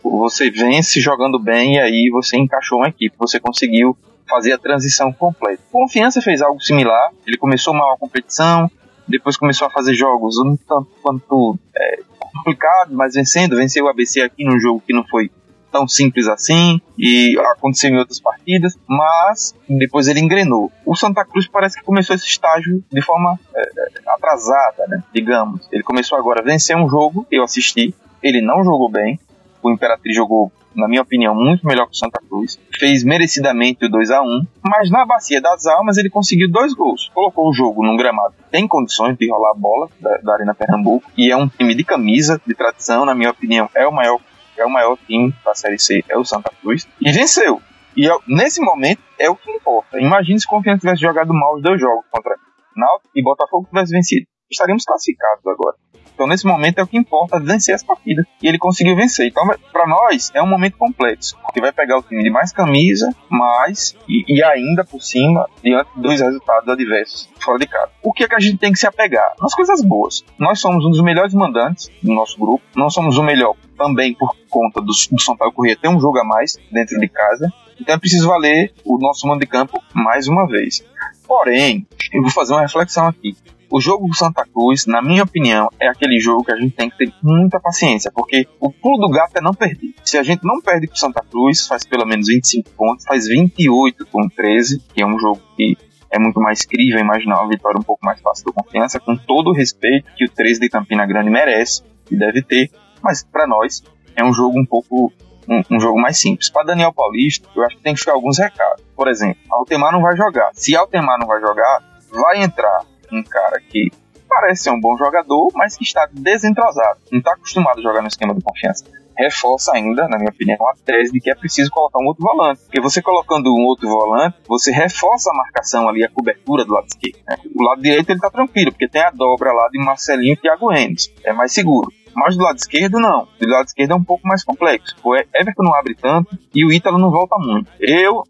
você 0.00 0.48
vence 0.48 1.00
jogando 1.00 1.40
bem 1.40 1.74
e 1.74 1.80
aí 1.80 2.08
você 2.12 2.36
encaixou 2.36 2.78
uma 2.78 2.88
equipe, 2.88 3.16
você 3.18 3.40
conseguiu 3.40 3.98
fazer 4.28 4.52
a 4.52 4.58
transição 4.58 5.12
completa. 5.12 5.60
Confiança 5.72 6.22
fez 6.22 6.40
algo 6.40 6.60
similar, 6.60 7.10
ele 7.26 7.36
começou 7.36 7.74
mal 7.74 7.94
a 7.94 7.98
competição, 7.98 8.70
depois 9.08 9.36
começou 9.36 9.66
a 9.66 9.70
fazer 9.70 9.94
jogos 9.94 10.38
um 10.38 10.56
tanto 10.56 10.88
quanto 11.02 11.58
é, 11.74 11.98
complicados, 12.32 12.94
mas 12.94 13.14
vencendo, 13.14 13.56
venceu 13.56 13.86
o 13.86 13.88
ABC 13.88 14.20
aqui 14.20 14.44
num 14.44 14.60
jogo 14.60 14.80
que 14.86 14.92
não 14.92 15.04
foi 15.04 15.32
tão 15.76 15.86
simples 15.86 16.26
assim 16.26 16.80
e 16.96 17.38
aconteceu 17.52 17.90
em 17.90 17.98
outras 17.98 18.18
partidas, 18.18 18.78
mas 18.88 19.54
depois 19.68 20.08
ele 20.08 20.20
engrenou. 20.20 20.72
O 20.86 20.96
Santa 20.96 21.22
Cruz 21.22 21.46
parece 21.46 21.78
que 21.78 21.84
começou 21.84 22.16
esse 22.16 22.26
estágio 22.26 22.82
de 22.90 23.02
forma 23.02 23.38
é, 23.54 23.60
é 23.60 24.10
atrasada, 24.10 24.86
né, 24.88 25.02
digamos. 25.12 25.68
Ele 25.70 25.82
começou 25.82 26.16
agora 26.16 26.40
a 26.40 26.44
vencer 26.44 26.74
um 26.74 26.88
jogo, 26.88 27.26
eu 27.30 27.44
assisti, 27.44 27.94
ele 28.22 28.40
não 28.40 28.64
jogou 28.64 28.90
bem, 28.90 29.20
o 29.62 29.70
Imperatriz 29.70 30.16
jogou, 30.16 30.50
na 30.74 30.88
minha 30.88 31.02
opinião, 31.02 31.34
muito 31.34 31.66
melhor 31.66 31.86
que 31.86 31.92
o 31.92 31.96
Santa 31.96 32.20
Cruz. 32.26 32.58
Fez 32.78 33.04
merecidamente 33.04 33.84
o 33.84 33.90
2 33.90 34.10
a 34.10 34.22
1 34.22 34.46
mas 34.62 34.90
na 34.90 35.04
Bacia 35.04 35.40
das 35.40 35.66
Almas 35.66 35.96
ele 35.96 36.08
conseguiu 36.08 36.50
dois 36.50 36.72
gols. 36.72 37.10
Colocou 37.12 37.48
o 37.48 37.52
jogo 37.52 37.82
num 37.82 37.96
gramado. 37.96 38.34
Tem 38.50 38.66
condições 38.66 39.16
de 39.16 39.30
rolar 39.30 39.50
a 39.50 39.54
bola 39.54 39.88
da, 40.00 40.16
da 40.18 40.34
Arena 40.34 40.54
Pernambuco. 40.54 41.10
E 41.16 41.30
é 41.30 41.36
um 41.36 41.48
time 41.48 41.74
de 41.74 41.84
camisa, 41.84 42.40
de 42.46 42.54
tradição, 42.54 43.04
na 43.04 43.14
minha 43.14 43.30
opinião, 43.30 43.68
é 43.74 43.86
o 43.86 43.92
maior, 43.92 44.20
é 44.60 44.64
o 44.64 44.70
maior 44.70 44.96
time 45.06 45.34
da 45.44 45.54
Série 45.54 45.78
C, 45.78 46.04
é 46.08 46.16
o 46.16 46.24
Santa 46.24 46.50
Cruz. 46.60 46.86
E 47.00 47.12
venceu. 47.12 47.60
E 47.96 48.06
é, 48.06 48.14
nesse 48.28 48.60
momento 48.60 49.02
é 49.18 49.30
o 49.30 49.36
que 49.36 49.50
importa. 49.50 49.98
Imagine 50.00 50.38
se 50.38 50.46
o 50.46 50.50
Confiança 50.50 50.80
tivesse 50.80 51.00
jogado 51.00 51.32
mal 51.32 51.54
os 51.54 51.62
dois 51.62 51.80
jogos 51.80 52.04
contra 52.10 52.36
Náutico 52.76 53.10
e 53.14 53.22
Botafogo 53.22 53.66
tivesse 53.68 53.92
vencido. 53.92 54.26
Estaríamos 54.50 54.84
classificados 54.84 55.46
agora. 55.46 55.76
Então, 56.16 56.26
nesse 56.26 56.46
momento, 56.46 56.78
é 56.78 56.82
o 56.82 56.86
que 56.86 56.96
importa 56.96 57.38
vencer 57.38 57.74
essa 57.74 57.84
partida. 57.84 58.26
E 58.42 58.48
ele 58.48 58.56
conseguiu 58.56 58.96
vencer. 58.96 59.28
Então, 59.28 59.46
para 59.70 59.86
nós, 59.86 60.32
é 60.34 60.42
um 60.42 60.46
momento 60.46 60.78
complexo. 60.78 61.36
Porque 61.42 61.60
vai 61.60 61.70
pegar 61.70 61.98
o 61.98 62.02
time 62.02 62.22
de 62.22 62.30
mais 62.30 62.52
camisa, 62.52 63.14
mais, 63.28 63.94
e, 64.08 64.24
e 64.26 64.42
ainda 64.42 64.82
por 64.82 65.02
cima, 65.02 65.46
diante 65.62 65.90
dos 65.94 66.18
resultados 66.18 66.66
adversos 66.70 67.28
fora 67.38 67.58
de 67.58 67.66
casa. 67.66 67.90
O 68.02 68.14
que 68.14 68.24
é 68.24 68.28
que 68.28 68.34
a 68.34 68.40
gente 68.40 68.56
tem 68.56 68.72
que 68.72 68.78
se 68.78 68.86
apegar? 68.86 69.34
Nas 69.38 69.54
coisas 69.54 69.82
boas. 69.82 70.24
Nós 70.38 70.58
somos 70.58 70.84
um 70.86 70.90
dos 70.90 71.02
melhores 71.02 71.34
mandantes 71.34 71.90
do 72.02 72.14
nosso 72.14 72.38
grupo. 72.38 72.64
Não 72.74 72.88
somos 72.88 73.18
o 73.18 73.22
melhor 73.22 73.54
também 73.76 74.14
por 74.14 74.34
conta 74.48 74.80
do, 74.80 74.86
do 74.86 75.20
Sampaio 75.20 75.52
Corrêa 75.52 75.76
ter 75.76 75.88
um 75.88 76.00
jogo 76.00 76.18
a 76.18 76.24
mais 76.24 76.56
dentro 76.72 76.98
de 76.98 77.08
casa. 77.08 77.52
Então 77.78 77.94
é 77.94 77.98
preciso 77.98 78.26
valer 78.26 78.72
o 78.84 78.98
nosso 78.98 79.26
mando 79.28 79.40
de 79.40 79.46
campo 79.46 79.82
mais 79.94 80.26
uma 80.28 80.46
vez. 80.46 80.82
Porém, 81.26 81.86
eu 82.12 82.22
vou 82.22 82.30
fazer 82.30 82.54
uma 82.54 82.62
reflexão 82.62 83.06
aqui. 83.06 83.36
O 83.70 83.80
jogo 83.80 84.06
do 84.06 84.14
Santa 84.14 84.44
Cruz, 84.44 84.86
na 84.86 85.02
minha 85.02 85.24
opinião, 85.24 85.68
é 85.80 85.88
aquele 85.88 86.20
jogo 86.20 86.44
que 86.44 86.52
a 86.52 86.56
gente 86.56 86.74
tem 86.74 86.88
que 86.88 86.96
ter 86.96 87.12
muita 87.22 87.58
paciência, 87.58 88.12
porque 88.14 88.46
o 88.60 88.70
pulo 88.70 88.98
do 88.98 89.10
gato 89.10 89.36
é 89.36 89.40
não 89.40 89.52
perder. 89.52 89.94
Se 90.04 90.16
a 90.16 90.22
gente 90.22 90.44
não 90.44 90.60
perde 90.60 90.86
pro 90.86 90.96
Santa 90.96 91.20
Cruz, 91.28 91.66
faz 91.66 91.84
pelo 91.84 92.06
menos 92.06 92.28
25 92.28 92.70
pontos, 92.70 93.04
faz 93.04 93.26
28 93.26 94.06
com 94.06 94.28
13, 94.28 94.80
que 94.94 95.02
é 95.02 95.06
um 95.06 95.18
jogo 95.18 95.40
que 95.56 95.76
é 96.10 96.18
muito 96.18 96.40
mais 96.40 96.64
crível 96.64 97.00
imaginar 97.00 97.40
uma 97.40 97.48
vitória 97.48 97.78
um 97.78 97.82
pouco 97.82 98.04
mais 98.04 98.20
fácil 98.20 98.44
do 98.44 98.52
confiança, 98.52 99.00
com 99.00 99.16
todo 99.16 99.50
o 99.50 99.52
respeito 99.52 100.06
que 100.16 100.24
o 100.24 100.30
13 100.30 100.60
de 100.60 100.68
Campina 100.68 101.04
Grande 101.04 101.30
merece 101.30 101.82
e 102.10 102.16
deve 102.16 102.42
ter, 102.42 102.70
mas 103.02 103.24
para 103.24 103.46
nós 103.46 103.82
é 104.14 104.24
um 104.24 104.32
jogo 104.32 104.58
um 104.58 104.64
pouco 104.64 105.12
um, 105.48 105.62
um, 105.70 105.80
jogo 105.80 106.00
mais 106.00 106.18
simples. 106.18 106.50
Para 106.50 106.64
Daniel 106.64 106.92
Paulista, 106.92 107.48
eu 107.54 107.64
acho 107.64 107.76
que 107.76 107.82
tem 107.82 107.94
que 107.94 108.00
ficar 108.00 108.12
alguns 108.12 108.38
recados. 108.38 108.82
Por 108.94 109.08
exemplo, 109.08 109.38
Altemar 109.50 109.92
não 109.92 110.00
vai 110.00 110.16
jogar. 110.16 110.50
Se 110.54 110.74
Altemar 110.74 111.18
não 111.18 111.26
vai 111.26 111.40
jogar, 111.40 112.00
vai 112.10 112.42
entrar 112.42 112.80
um 113.12 113.22
cara 113.22 113.60
que 113.60 113.90
parece 114.28 114.64
ser 114.64 114.70
um 114.70 114.80
bom 114.80 114.96
jogador, 114.96 115.48
mas 115.54 115.76
que 115.76 115.84
está 115.84 116.06
desentrosado, 116.12 117.00
não 117.10 117.18
está 117.18 117.32
acostumado 117.32 117.78
a 117.78 117.82
jogar 117.82 118.02
no 118.02 118.08
esquema 118.08 118.34
de 118.34 118.42
confiança. 118.42 118.84
Reforça 119.16 119.72
ainda, 119.72 120.06
na 120.08 120.18
minha 120.18 120.28
opinião, 120.30 120.58
a 120.68 120.74
tese 120.84 121.10
de 121.10 121.20
que 121.20 121.30
é 121.30 121.34
preciso 121.34 121.70
colocar 121.70 121.98
um 121.98 122.06
outro 122.06 122.22
volante. 122.22 122.60
Porque 122.64 122.82
você 122.82 123.00
colocando 123.00 123.50
um 123.50 123.64
outro 123.64 123.88
volante, 123.88 124.36
você 124.46 124.70
reforça 124.70 125.30
a 125.30 125.34
marcação 125.34 125.88
ali, 125.88 126.04
a 126.04 126.10
cobertura 126.10 126.66
do 126.66 126.74
lado 126.74 126.86
esquerdo. 126.86 127.24
Né? 127.26 127.36
O 127.54 127.62
lado 127.62 127.80
direito 127.80 128.10
ele 128.10 128.18
está 128.18 128.28
tranquilo, 128.28 128.72
porque 128.72 128.86
tem 128.86 129.00
a 129.00 129.10
dobra 129.10 129.52
lá 129.52 129.68
de 129.72 129.82
Marcelinho 129.82 130.34
e 130.34 130.36
Thiago 130.36 130.68
Renes. 130.68 131.10
É 131.24 131.32
mais 131.32 131.52
seguro. 131.54 131.90
Mas 132.14 132.36
do 132.36 132.42
lado 132.42 132.56
esquerdo, 132.56 133.00
não. 133.00 133.26
Do 133.40 133.48
lado 133.48 133.66
esquerdo 133.66 133.92
é 133.92 133.96
um 133.96 134.04
pouco 134.04 134.26
mais 134.28 134.44
complexo. 134.44 134.94
O 135.02 135.16
Everton 135.16 135.62
não 135.62 135.74
abre 135.74 135.94
tanto 135.94 136.36
e 136.54 136.66
o 136.66 136.70
Ítalo 136.70 136.98
não 136.98 137.10
volta 137.10 137.36
muito. 137.38 137.70
Eu, 137.80 138.22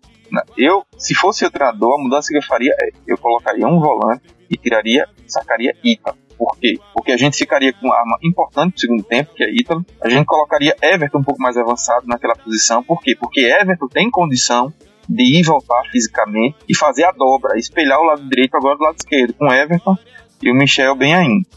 eu 0.56 0.84
se 0.96 1.14
fosse 1.14 1.44
o 1.44 1.50
treinador, 1.50 1.98
a 1.98 2.02
mudança 2.02 2.28
que 2.28 2.36
eu 2.38 2.42
faria 2.42 2.72
é: 2.72 2.90
eu 3.08 3.18
colocaria 3.18 3.66
um 3.66 3.80
volante 3.80 4.35
e 4.50 4.56
tiraria, 4.56 5.08
sacaria 5.26 5.74
Ítalo. 5.82 6.16
Por 6.36 6.56
quê? 6.58 6.78
Porque 6.92 7.12
a 7.12 7.16
gente 7.16 7.36
ficaria 7.36 7.72
com 7.72 7.86
uma 7.86 7.98
arma 7.98 8.18
importante 8.22 8.74
no 8.74 8.78
segundo 8.78 9.02
tempo, 9.04 9.32
que 9.34 9.42
é 9.42 9.50
Ítalo. 9.50 9.84
A 10.02 10.08
gente 10.08 10.26
colocaria 10.26 10.76
Everton 10.82 11.18
um 11.18 11.24
pouco 11.24 11.40
mais 11.40 11.56
avançado 11.56 12.06
naquela 12.06 12.34
posição. 12.34 12.82
Por 12.82 13.00
quê? 13.00 13.16
Porque 13.18 13.40
Everton 13.40 13.88
tem 13.88 14.10
condição 14.10 14.72
de 15.08 15.22
ir 15.22 15.42
voltar 15.44 15.82
fisicamente 15.90 16.56
e 16.68 16.76
fazer 16.76 17.04
a 17.04 17.12
dobra, 17.12 17.58
espelhar 17.58 17.98
o 18.00 18.04
lado 18.04 18.28
direito 18.28 18.54
agora 18.56 18.76
do 18.76 18.84
lado 18.84 18.96
esquerdo, 18.96 19.34
com 19.34 19.52
Everton 19.52 19.96
e 20.42 20.50
o 20.50 20.54
Michel 20.54 20.94
bem 20.94 21.14
ainda. 21.14 21.48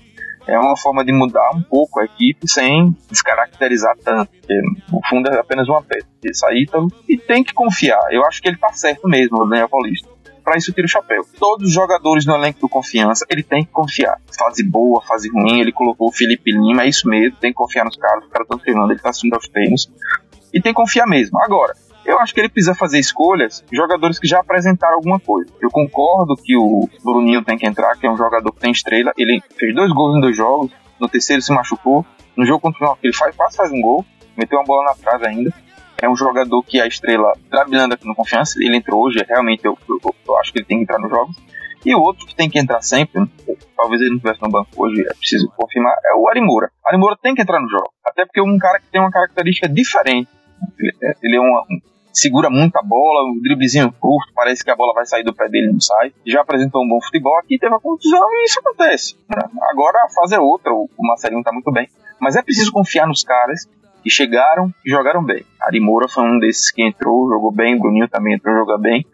É 0.47 0.58
uma 0.58 0.78
forma 0.78 1.04
de 1.04 1.12
mudar 1.12 1.52
um 1.54 1.62
pouco 1.62 1.99
a 1.99 2.06
equipe 2.06 2.47
sem 2.47 2.95
descaracterizar 3.10 3.95
tanto. 4.04 4.32
No 4.91 4.99
fundo 5.08 5.30
é 5.30 5.39
apenas 5.39 5.67
uma 5.67 5.84
peça. 5.84 6.08
Esse 6.23 6.45
aí, 6.45 6.65
então, 6.67 6.88
e 7.08 7.17
tem 7.17 7.43
que 7.43 7.54
confiar. 7.54 8.02
Eu 8.12 8.25
acho 8.25 8.41
que 8.41 8.47
ele 8.47 8.58
tá 8.58 8.71
certo 8.73 9.08
mesmo, 9.08 9.38
o 9.38 9.47
Daniel 9.47 9.69
Paulista 9.69 10.10
para 10.43 10.58
isso 10.58 10.73
tira 10.73 10.86
o 10.86 10.89
chapéu. 10.89 11.23
Todos 11.39 11.67
os 11.67 11.73
jogadores 11.73 12.25
no 12.25 12.36
elenco 12.36 12.60
do 12.60 12.69
Confiança, 12.69 13.25
ele 13.30 13.43
tem 13.43 13.63
que 13.63 13.71
confiar. 13.71 14.19
Fase 14.38 14.63
boa, 14.63 15.02
fase 15.02 15.30
ruim, 15.30 15.60
ele 15.60 15.71
colocou 15.71 16.10
o 16.10 16.12
Felipe 16.12 16.52
Lima, 16.52 16.84
é 16.84 16.88
isso 16.88 17.08
mesmo, 17.08 17.38
tem 17.38 17.52
que 17.52 17.56
confiar 17.56 17.86
nos 17.86 17.95
caras, 17.95 18.23
os 18.23 18.30
caras 18.30 18.45
estão 18.45 18.58
treinando, 18.58 18.88
ele 18.88 18.97
está 18.97 19.10
assistindo 19.10 19.34
aos 19.34 19.47
treinos. 19.47 19.91
E 20.54 20.62
tem 20.62 20.73
que 20.73 20.78
confiar 20.78 21.06
mesmo. 21.06 21.39
Agora, 21.41 21.73
eu 22.06 22.19
acho 22.19 22.34
que 22.34 22.39
ele 22.39 22.49
precisa 22.49 22.73
fazer 22.73 22.97
escolhas 22.97 23.63
jogadores 23.71 24.17
que 24.17 24.28
já 24.28 24.39
apresentaram 24.39 24.95
alguma 24.95 25.19
coisa. 25.19 25.52
Eu 25.62 25.69
concordo 25.69 26.36
que 26.36 26.58
o 26.58 26.89
Bruninho 27.04 27.43
tem 27.43 27.58
que 27.58 27.67
entrar, 27.67 27.95
que 27.97 28.08
é 28.08 28.12
um 28.12 28.17
jogador 28.17 28.52
que 28.52 28.60
tem 28.60 28.71
estrela. 28.71 29.12
Ele 29.17 29.41
fez 29.58 29.75
dois 29.75 29.91
gols 29.91 30.17
em 30.17 30.21
dois 30.21 30.36
jogos, 30.36 30.71
no 30.99 31.08
terceiro 31.08 31.41
se 31.41 31.54
machucou. 31.54 32.06
No 32.36 32.45
jogo 32.45 32.62
contra 32.62 32.84
o 32.84 32.88
Norte, 32.88 33.02
ele 33.04 33.13
faz, 33.13 33.36
quase 33.36 33.58
faz 33.58 33.71
um 33.71 33.82
gol, 33.82 34.06
meteu 34.38 34.58
uma 34.58 34.65
bola 34.65 34.86
na 34.86 34.95
trave 34.95 35.28
ainda. 35.28 35.54
É 36.01 36.09
um 36.09 36.15
jogador 36.15 36.63
que 36.63 36.79
a 36.79 36.88
estrela 36.88 37.33
trabalhando 37.49 37.93
aqui 37.93 38.07
no 38.07 38.15
Confiança. 38.15 38.57
Ele 38.57 38.77
entrou 38.77 39.03
hoje, 39.03 39.23
realmente 39.27 39.65
eu, 39.65 39.77
eu, 39.88 40.15
eu 40.27 40.38
acho 40.38 40.51
que 40.51 40.59
ele 40.59 40.65
tem 40.65 40.77
que 40.77 40.83
entrar 40.83 40.99
nos 40.99 41.09
jogos. 41.09 41.35
E 41.85 41.95
o 41.95 41.99
outro 41.99 42.25
que 42.25 42.35
tem 42.35 42.49
que 42.49 42.59
entrar 42.59 42.81
sempre, 42.81 43.25
talvez 43.75 44.01
ele 44.01 44.09
não 44.09 44.17
estivesse 44.17 44.41
no 44.41 44.49
banco 44.49 44.69
hoje, 44.75 45.01
é 45.01 45.13
preciso 45.13 45.49
confirmar, 45.55 45.95
é 46.05 46.15
o 46.15 46.27
Arimura. 46.27 46.69
Arimura 46.85 47.15
tem 47.21 47.33
que 47.33 47.41
entrar 47.41 47.62
no 47.62 47.69
jogo, 47.69 47.89
até 48.05 48.25
porque 48.25 48.39
é 48.39 48.43
um 48.43 48.57
cara 48.57 48.79
que 48.79 48.88
tem 48.91 48.99
uma 48.99 49.12
característica 49.12 49.67
diferente. 49.69 50.29
Ele 50.77 50.91
é, 51.01 51.13
ele 51.23 51.38
é 51.38 51.39
uma, 51.39 51.62
um, 51.62 51.79
segura 52.12 52.49
muito 52.49 52.75
a 52.75 52.81
bola, 52.83 53.31
um 53.31 53.39
driblezinho 53.41 53.93
curto, 53.93 54.33
parece 54.35 54.62
que 54.62 54.69
a 54.69 54.75
bola 54.75 54.93
vai 54.93 55.05
sair 55.05 55.23
do 55.23 55.33
pé 55.33 55.47
dele 55.47 55.71
não 55.71 55.79
sai. 55.79 56.12
Já 56.25 56.41
apresentou 56.41 56.83
um 56.83 56.88
bom 56.88 56.99
futebol 57.01 57.38
aqui, 57.39 57.57
teve 57.57 57.73
a 57.73 57.79
contusão 57.79 58.27
e 58.29 58.45
isso 58.45 58.59
acontece. 58.59 59.15
Agora 59.71 60.03
a 60.03 60.09
fase 60.09 60.35
é 60.35 60.39
outra, 60.39 60.73
o 60.73 60.89
Marcelinho 60.99 61.43
tá 61.43 61.53
muito 61.53 61.71
bem. 61.71 61.88
Mas 62.19 62.35
é 62.35 62.41
preciso 62.41 62.73
confiar 62.73 63.07
nos 63.07 63.23
caras 63.23 63.65
que 64.01 64.09
chegaram 64.09 64.73
e 64.85 64.89
jogaram 64.89 65.23
bem. 65.23 65.43
Ari 65.62 65.79
Moura 65.79 66.07
foi 66.07 66.23
um 66.23 66.39
desses 66.39 66.71
que 66.71 66.81
entrou, 66.81 67.29
jogou 67.29 67.51
bem, 67.51 67.77
Bruninho 67.77 68.07
também 68.07 68.35
entrou, 68.35 68.55
joga 68.55 68.77
bem. 68.77 69.05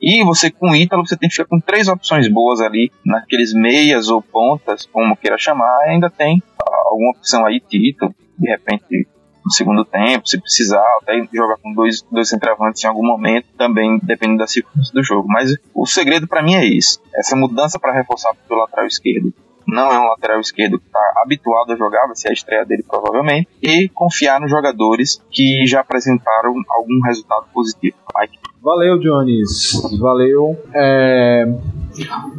E 0.00 0.24
você 0.24 0.50
com 0.50 0.70
o 0.70 0.74
Ítalo, 0.74 1.06
você 1.06 1.16
tem 1.16 1.28
que 1.28 1.36
ficar 1.36 1.48
com 1.48 1.60
três 1.60 1.86
opções 1.88 2.26
boas 2.26 2.60
ali, 2.60 2.90
naqueles 3.04 3.52
meias 3.52 4.08
ou 4.08 4.22
pontas, 4.22 4.86
como 4.86 5.16
queira 5.16 5.36
chamar, 5.36 5.78
ainda 5.82 6.08
tem 6.08 6.42
alguma 6.86 7.10
opção 7.10 7.44
aí, 7.44 7.60
Tito, 7.60 8.14
de 8.38 8.48
repente 8.48 9.06
no 9.44 9.50
segundo 9.50 9.84
tempo, 9.84 10.28
se 10.28 10.40
precisar, 10.40 10.84
até 11.02 11.20
jogar 11.32 11.56
com 11.58 11.72
dois, 11.72 12.02
dois 12.10 12.28
centroavantes 12.28 12.84
em 12.84 12.86
algum 12.86 13.04
momento, 13.04 13.46
também 13.56 13.98
depende 14.02 14.38
da 14.38 14.46
circunstância 14.46 14.92
do 14.92 15.02
jogo. 15.02 15.26
Mas 15.28 15.54
o 15.74 15.86
segredo 15.86 16.28
para 16.28 16.42
mim 16.42 16.54
é 16.54 16.64
isso: 16.64 17.00
essa 17.14 17.34
mudança 17.34 17.78
para 17.78 17.92
reforçar 17.92 18.30
o 18.30 18.54
lateral 18.54 18.86
esquerdo. 18.86 19.32
Não 19.70 19.92
é 19.92 19.98
um 19.98 20.08
lateral 20.08 20.40
esquerdo 20.40 20.78
que 20.78 20.86
está 20.86 21.00
habituado 21.24 21.72
a 21.72 21.76
jogar, 21.76 22.06
vai 22.06 22.16
ser 22.16 22.30
a 22.30 22.32
estreia 22.32 22.64
dele 22.64 22.84
provavelmente, 22.88 23.48
e 23.62 23.88
confiar 23.88 24.40
nos 24.40 24.50
jogadores 24.50 25.22
que 25.30 25.66
já 25.66 25.80
apresentaram 25.80 26.54
algum 26.68 27.00
resultado 27.04 27.46
positivo. 27.52 27.96
Mike. 28.18 28.38
Valeu, 28.62 28.98
Jones. 28.98 29.98
Valeu. 29.98 30.56
É... 30.74 31.46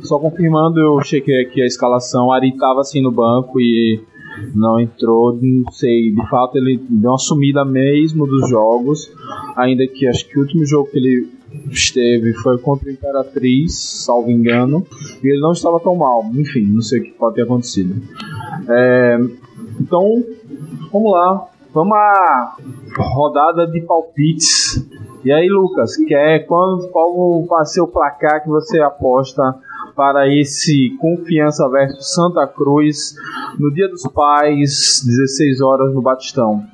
Só 0.01 0.19
confirmando, 0.19 0.79
eu 0.79 1.01
chequei 1.01 1.41
aqui 1.41 1.61
a 1.61 1.65
escalação. 1.65 2.31
Ari 2.31 2.49
estava 2.49 2.81
assim 2.81 3.01
no 3.01 3.11
banco 3.11 3.59
e 3.59 4.01
não 4.55 4.79
entrou, 4.79 5.37
não 5.41 5.71
sei, 5.71 6.11
de 6.11 6.29
fato 6.29 6.57
ele 6.57 6.79
deu 6.89 7.11
uma 7.11 7.17
sumida 7.17 7.65
mesmo 7.65 8.25
dos 8.25 8.49
jogos, 8.49 9.11
ainda 9.57 9.85
que 9.87 10.07
acho 10.07 10.27
que 10.27 10.37
o 10.37 10.41
último 10.41 10.65
jogo 10.65 10.89
que 10.89 10.97
ele 10.97 11.29
esteve 11.69 12.33
foi 12.35 12.57
contra 12.57 12.89
a 12.89 12.93
Imperatriz, 12.93 14.03
salvo 14.05 14.29
engano, 14.29 14.85
e 15.23 15.27
ele 15.27 15.41
não 15.41 15.51
estava 15.51 15.79
tão 15.79 15.95
mal, 15.95 16.23
enfim, 16.33 16.65
não 16.65 16.81
sei 16.81 16.99
o 16.99 17.03
que 17.03 17.11
pode 17.11 17.35
ter 17.35 17.43
acontecido. 17.43 18.01
É, 18.69 19.19
então, 19.79 20.23
vamos 20.91 21.11
lá, 21.11 21.49
vamos 21.73 21.93
à 21.93 22.55
rodada 22.97 23.67
de 23.67 23.81
palpites. 23.81 24.85
E 25.23 25.31
aí, 25.31 25.47
Lucas, 25.49 25.95
quer 25.97 26.45
qual, 26.45 26.79
qual 26.89 27.45
vai 27.45 27.65
ser 27.65 27.81
o 27.81 27.87
placar 27.87 28.41
que 28.41 28.49
você 28.49 28.79
aposta 28.79 29.55
para 29.95 30.27
esse 30.27 30.95
Confiança 30.99 31.67
versus 31.69 32.13
Santa 32.13 32.47
Cruz 32.47 33.15
no 33.59 33.71
Dia 33.71 33.87
dos 33.87 34.03
Pais, 34.03 35.03
16 35.05 35.61
horas 35.61 35.93
no 35.93 36.01
Batistão. 36.01 36.65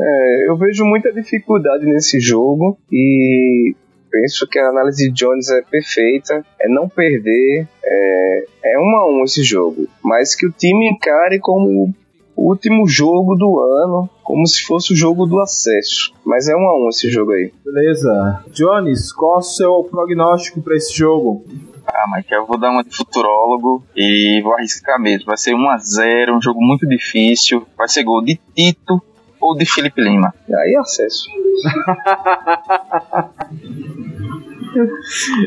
É, 0.00 0.48
eu 0.48 0.56
vejo 0.56 0.84
muita 0.84 1.12
dificuldade 1.12 1.84
nesse 1.86 2.20
jogo 2.20 2.78
e 2.90 3.74
penso 4.10 4.46
que 4.46 4.58
a 4.58 4.68
análise 4.68 5.08
de 5.08 5.14
Jones 5.14 5.50
é 5.50 5.62
perfeita, 5.62 6.44
é 6.60 6.68
não 6.68 6.88
perder, 6.88 7.68
é, 7.84 8.44
é 8.64 8.78
um 8.78 8.96
a 8.96 9.08
um 9.08 9.24
esse 9.24 9.42
jogo, 9.42 9.86
mas 10.02 10.34
que 10.34 10.46
o 10.46 10.52
time 10.52 10.88
encare 10.88 11.38
como 11.38 11.94
o 12.36 12.50
último 12.50 12.86
jogo 12.86 13.34
do 13.34 13.58
ano, 13.60 14.10
como 14.22 14.46
se 14.46 14.62
fosse 14.64 14.92
o 14.92 14.96
jogo 14.96 15.24
do 15.24 15.40
acesso. 15.40 16.12
Mas 16.24 16.48
é 16.48 16.54
um 16.54 16.68
a 16.68 16.76
um 16.76 16.88
esse 16.90 17.10
jogo 17.10 17.32
aí. 17.32 17.50
Beleza. 17.64 18.44
Jones, 18.52 19.10
qual 19.12 19.36
é 19.36 19.38
o 19.38 19.42
seu 19.42 19.84
prognóstico 19.84 20.60
para 20.60 20.76
esse 20.76 20.94
jogo? 20.94 21.44
Ah, 21.86 22.04
mas 22.10 22.26
eu 22.30 22.44
vou 22.44 22.58
dar 22.58 22.70
uma 22.70 22.84
de 22.84 22.94
futurólogo 22.94 23.82
e 23.96 24.42
vou 24.42 24.52
arriscar 24.52 25.00
mesmo. 25.00 25.26
Vai 25.26 25.38
ser 25.38 25.52
1x0, 25.52 26.36
um 26.36 26.42
jogo 26.42 26.60
muito 26.60 26.86
difícil. 26.86 27.66
Vai 27.76 27.88
ser 27.88 28.04
gol 28.04 28.22
de 28.22 28.38
Tito 28.54 29.00
ou 29.46 29.56
de 29.56 29.64
Felipe 29.66 30.02
Lima. 30.02 30.34
E 30.48 30.54
aí 30.54 30.76
acesso. 30.76 31.26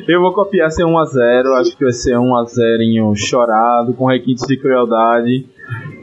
eu 0.08 0.22
vou 0.22 0.34
copiar 0.34 0.72
ser 0.72 0.84
1x0. 0.84 1.60
Acho 1.60 1.78
que 1.78 1.84
vai 1.84 1.94
ser 1.94 2.16
1x0 2.16 3.16
chorado, 3.16 3.94
com 3.94 4.06
requintes 4.06 4.46
de 4.48 4.58
crueldade. 4.58 5.46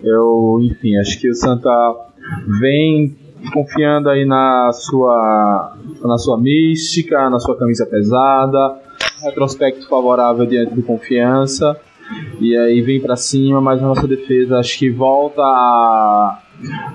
Eu, 0.02 0.58
enfim, 0.62 0.96
acho 0.98 1.20
que 1.20 1.28
o 1.28 1.34
Santa 1.34 1.70
vem 2.60 3.16
confiando 3.52 4.08
aí 4.08 4.24
na 4.24 4.70
sua 4.72 5.76
na 6.04 6.18
sua 6.18 6.38
mística, 6.38 7.30
na 7.30 7.38
sua 7.38 7.56
camisa 7.56 7.86
pesada, 7.86 8.76
retrospecto 9.22 9.88
favorável 9.88 10.44
diante 10.46 10.74
do 10.74 10.82
confiança. 10.82 11.78
E 12.40 12.56
aí 12.56 12.80
vem 12.82 13.00
para 13.00 13.16
cima, 13.16 13.60
mas 13.60 13.82
a 13.82 13.86
nossa 13.86 14.06
defesa 14.06 14.58
acho 14.58 14.78
que 14.78 14.90
volta 14.90 15.42
a, 15.42 16.38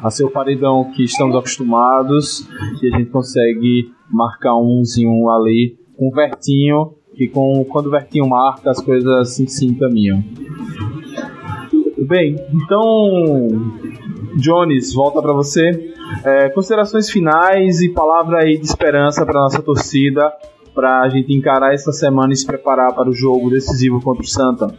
a 0.01 0.09
ser 0.09 0.23
o 0.23 0.29
paredão 0.29 0.91
que 0.95 1.03
estamos 1.03 1.35
acostumados. 1.35 2.47
E 2.81 2.93
a 2.93 2.97
gente 2.97 3.09
consegue 3.09 3.91
marcar 4.09 4.57
uns 4.57 4.97
em 4.97 5.07
um 5.07 5.29
ali 5.29 5.77
com 5.97 6.09
o 6.09 6.11
Vertinho, 6.11 6.93
que 7.15 7.27
com, 7.27 7.63
quando 7.65 7.87
o 7.87 7.91
Vertinho 7.91 8.27
marca, 8.27 8.71
as 8.71 8.81
coisas 8.81 9.11
assim 9.19 9.47
se 9.47 9.65
encaminham. 9.65 10.23
Bem, 12.07 12.35
então, 12.51 13.47
Jones, 14.35 14.93
volta 14.93 15.21
para 15.21 15.33
você. 15.33 15.93
É, 16.25 16.49
considerações 16.49 17.09
finais 17.09 17.81
e 17.81 17.89
palavra 17.89 18.43
aí 18.43 18.57
de 18.57 18.65
esperança 18.65 19.25
para 19.25 19.39
nossa 19.39 19.61
torcida 19.61 20.31
para 20.73 21.01
a 21.01 21.09
gente 21.09 21.33
encarar 21.33 21.73
essa 21.73 21.91
semana 21.91 22.33
e 22.33 22.35
se 22.35 22.45
preparar 22.45 22.93
para 22.93 23.09
o 23.09 23.13
jogo 23.13 23.49
decisivo 23.49 24.01
contra 24.01 24.23
o 24.23 24.27
Santa? 24.27 24.73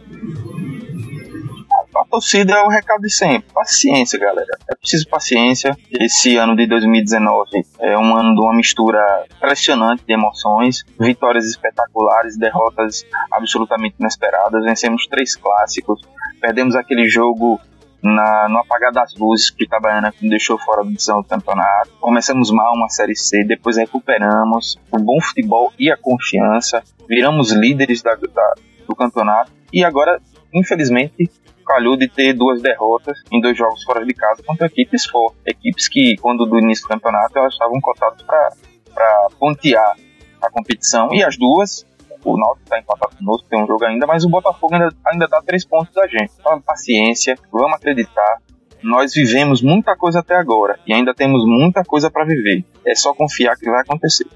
Torcida 2.13 2.53
é 2.53 2.61
o 2.61 2.67
recado 2.67 3.01
de 3.01 3.09
sempre. 3.09 3.51
Paciência, 3.51 4.19
galera. 4.19 4.45
É 4.69 4.75
preciso 4.75 5.09
paciência. 5.09 5.75
Esse 5.89 6.37
ano 6.37 6.55
de 6.55 6.67
2019 6.67 7.65
é 7.79 7.97
um 7.97 8.15
ano 8.15 8.35
de 8.35 8.39
uma 8.39 8.53
mistura 8.53 9.25
impressionante 9.35 10.03
de 10.05 10.13
emoções, 10.13 10.83
vitórias 10.99 11.47
espetaculares, 11.47 12.37
derrotas 12.37 13.03
absolutamente 13.31 13.95
inesperadas. 13.99 14.63
Vencemos 14.63 15.07
três 15.07 15.35
clássicos, 15.35 16.01
perdemos 16.39 16.75
aquele 16.75 17.09
jogo 17.09 17.59
na, 17.99 18.47
no 18.47 18.59
apagar 18.59 18.91
das 18.91 19.15
luzes 19.15 19.49
que 19.49 19.63
Itabaiana 19.63 20.11
que 20.11 20.29
deixou 20.29 20.59
fora 20.59 20.83
do 20.83 20.91
do 20.91 21.23
campeonato. 21.23 21.89
Começamos 21.99 22.51
mal 22.51 22.75
uma 22.75 22.89
Série 22.89 23.15
C, 23.15 23.43
depois 23.43 23.75
recuperamos 23.75 24.77
o 24.91 24.99
bom 24.99 25.19
futebol 25.19 25.73
e 25.79 25.91
a 25.91 25.97
confiança, 25.97 26.83
viramos 27.09 27.51
líderes 27.51 28.03
da, 28.03 28.13
da, 28.13 28.53
do 28.87 28.95
campeonato 28.95 29.51
e 29.73 29.83
agora, 29.83 30.21
infelizmente, 30.53 31.27
calhou 31.63 31.97
de 31.97 32.07
ter 32.07 32.33
duas 32.33 32.61
derrotas 32.61 33.21
em 33.31 33.41
dois 33.41 33.57
jogos 33.57 33.83
fora 33.83 34.05
de 34.05 34.13
casa 34.13 34.43
contra 34.43 34.67
equipes 34.67 35.05
fortes. 35.05 35.39
Equipes 35.45 35.87
que, 35.87 36.15
quando 36.17 36.45
do 36.45 36.59
início 36.59 36.85
do 36.85 36.89
campeonato, 36.89 37.37
elas 37.37 37.53
estavam 37.53 37.79
cotadas 37.81 38.21
para 38.21 39.27
pontear 39.39 39.95
a 40.41 40.49
competição 40.49 41.13
e 41.13 41.23
as 41.23 41.37
duas 41.37 41.85
o 42.25 42.37
Náutico 42.37 42.63
está 42.63 42.79
empatado 42.79 43.15
conosco, 43.17 43.47
tem 43.49 43.61
um 43.61 43.67
jogo 43.67 43.83
ainda, 43.85 44.07
mas 44.07 44.23
o 44.23 44.29
Botafogo 44.29 44.73
ainda, 44.73 44.89
ainda 45.05 45.27
dá 45.27 45.41
três 45.41 45.65
pontos 45.65 45.93
da 45.93 46.07
gente. 46.07 46.31
Então, 46.39 46.61
paciência, 46.61 47.37
vamos 47.51 47.73
acreditar. 47.73 48.37
Nós 48.81 49.13
vivemos 49.13 49.61
muita 49.61 49.95
coisa 49.95 50.19
até 50.19 50.35
agora 50.35 50.79
e 50.85 50.93
ainda 50.93 51.13
temos 51.13 51.45
muita 51.45 51.83
coisa 51.83 52.09
para 52.09 52.25
viver. 52.25 52.65
É 52.85 52.95
só 52.95 53.13
confiar 53.13 53.55
que 53.57 53.69
vai 53.69 53.81
acontecer. 53.81 54.27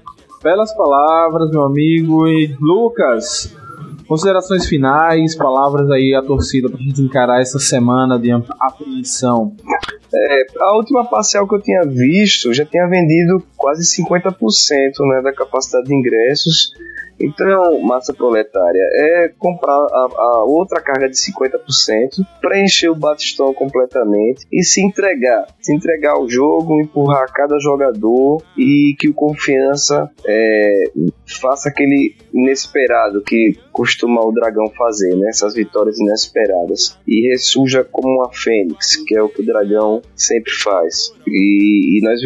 Belas 0.42 0.74
palavras, 0.74 1.50
meu 1.50 1.62
amigo. 1.62 2.26
E 2.26 2.56
Lucas, 2.60 3.54
considerações 4.08 4.66
finais, 4.66 5.36
palavras 5.36 5.90
aí 5.90 6.14
à 6.14 6.22
torcida 6.22 6.68
pra 6.68 6.78
gente 6.78 7.02
encarar 7.02 7.40
essa 7.40 7.58
semana 7.58 8.18
de 8.18 8.30
apreensão. 8.32 9.54
É, 10.14 10.46
a 10.60 10.76
última 10.76 11.04
parcial 11.04 11.46
que 11.46 11.54
eu 11.54 11.60
tinha 11.60 11.82
visto 11.84 12.52
já 12.52 12.64
tinha 12.64 12.86
vendido 12.86 13.42
quase 13.56 13.82
50% 14.02 14.32
né, 15.00 15.22
da 15.22 15.32
capacidade 15.32 15.86
de 15.86 15.94
ingressos 15.94 16.72
então, 17.20 17.80
massa 17.82 18.14
proletária 18.14 18.80
é 18.92 19.32
comprar 19.38 19.74
a, 19.74 20.08
a 20.16 20.44
outra 20.44 20.80
carga 20.80 21.08
de 21.08 21.16
50%, 21.16 22.24
preencher 22.40 22.88
o 22.88 22.94
Batistão 22.94 23.52
completamente 23.52 24.46
e 24.52 24.62
se 24.62 24.80
entregar. 24.80 25.46
Se 25.60 25.74
entregar 25.74 26.12
ao 26.12 26.28
jogo, 26.28 26.80
empurrar 26.80 27.26
cada 27.32 27.58
jogador 27.58 28.42
e 28.56 28.94
que 28.98 29.08
o 29.08 29.14
confiança 29.14 30.08
é, 30.24 30.84
faça 31.26 31.68
aquele 31.68 32.14
inesperado 32.32 33.22
que 33.22 33.58
costuma 33.72 34.24
o 34.24 34.32
dragão 34.32 34.68
fazer, 34.76 35.14
né? 35.16 35.28
Essas 35.28 35.54
vitórias 35.54 35.98
inesperadas. 35.98 36.98
E 37.06 37.28
ressurja 37.28 37.84
como 37.84 38.08
uma 38.08 38.30
fênix, 38.32 38.96
que 38.96 39.16
é 39.16 39.22
o 39.22 39.28
que 39.28 39.42
o 39.42 39.46
dragão 39.46 39.97
sempre 40.14 40.52
faz. 40.52 41.12
E, 41.26 41.98
e 41.98 42.02
nós 42.02 42.20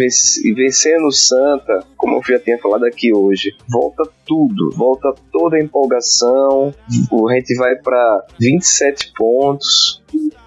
vencendo 0.54 1.06
o 1.06 1.12
Santa, 1.12 1.84
como 1.96 2.16
eu 2.16 2.22
já 2.22 2.38
tinha 2.38 2.58
falado 2.58 2.84
aqui 2.84 3.12
hoje, 3.14 3.54
volta 3.68 4.08
tudo, 4.26 4.70
volta 4.76 5.14
toda 5.32 5.56
a 5.56 5.62
empolgação. 5.62 6.74
A 7.28 7.34
gente 7.34 7.54
vai 7.56 7.76
para 7.76 8.26
27 8.38 9.12
pontos. 9.16 10.02